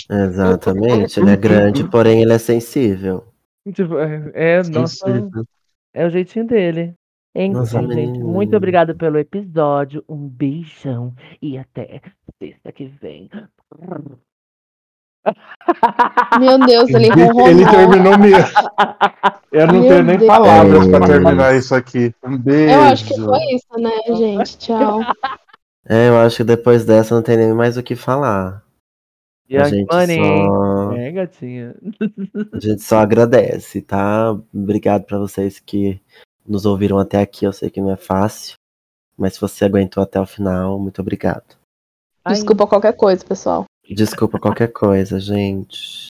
Exatamente. 0.07 1.19
Ele 1.19 1.31
é 1.31 1.35
grande, 1.35 1.83
porém 1.89 2.21
ele 2.21 2.33
é 2.33 2.37
sensível. 2.37 3.25
Tipo, 3.73 3.97
é, 3.97 4.31
é, 4.35 4.57
nossa, 4.69 5.07
Sensível. 5.07 5.43
é 5.95 6.05
o 6.05 6.11
jeitinho 6.11 6.45
dele. 6.45 6.93
Enfim, 7.33 7.53
Nossa, 7.53 7.81
gente, 7.93 8.19
muito 8.19 8.55
obrigado 8.57 8.93
pelo 8.95 9.17
episódio. 9.17 10.03
Um 10.07 10.27
beijão 10.27 11.13
e 11.41 11.57
até 11.57 12.01
sexta 12.39 12.71
que 12.73 12.87
vem. 13.01 13.29
Meu 16.39 16.59
Deus, 16.65 16.89
ele 16.89 17.05
Ele, 17.05 17.23
ronronou. 17.23 17.47
ele 17.47 17.65
terminou 17.69 18.17
mesmo. 18.17 18.51
Eu 19.51 19.67
não 19.67 19.73
Meu 19.81 19.89
tenho 19.89 20.03
nem 20.03 20.17
Deus. 20.17 20.27
palavras 20.27 20.87
pra 20.87 20.97
É. 21.05 21.07
terminar 21.07 21.55
isso 21.55 21.75
aqui. 21.75 22.13
Um 22.23 22.37
beijo. 22.37 22.73
Eu 22.73 22.81
acho 22.81 23.05
que 23.05 23.15
foi 23.21 23.39
isso, 23.53 23.79
né, 23.79 23.91
gente? 24.17 24.57
Tchau. 24.57 24.99
É, 25.87 26.09
eu 26.09 26.17
acho 26.17 26.37
que 26.37 26.43
depois 26.43 26.85
dessa 26.85 27.15
não 27.15 27.21
tem 27.21 27.37
nem 27.37 27.53
mais 27.53 27.77
o 27.77 27.83
que 27.83 27.95
falar. 27.95 28.63
A 29.49 29.53
Young 29.53 29.65
gente 29.69 29.93
Money. 29.93 30.17
só, 30.45 30.91
É, 30.93 31.11
gatinha. 31.11 31.75
a 32.53 32.59
gente 32.59 32.81
só 32.81 32.99
agradece, 32.99 33.81
tá? 33.81 34.31
Obrigado 34.53 35.03
pra 35.05 35.17
vocês 35.17 35.59
que 35.59 35.99
nos 36.45 36.65
ouviram 36.65 36.97
até 36.97 37.19
aqui. 37.19 37.45
Eu 37.45 37.53
sei 37.53 37.69
que 37.69 37.81
não 37.81 37.91
é 37.91 37.97
fácil, 37.97 38.55
mas 39.17 39.33
se 39.33 39.41
você 39.41 39.65
aguentou 39.65 40.01
até 40.01 40.19
o 40.19 40.25
final, 40.25 40.79
muito 40.79 41.01
obrigado. 41.01 41.57
Ai, 42.23 42.33
Desculpa 42.33 42.67
qualquer 42.67 42.93
coisa, 42.93 43.25
pessoal. 43.25 43.65
Desculpa 43.89 44.39
qualquer 44.39 44.71
coisa, 44.71 45.19
gente. 45.19 45.99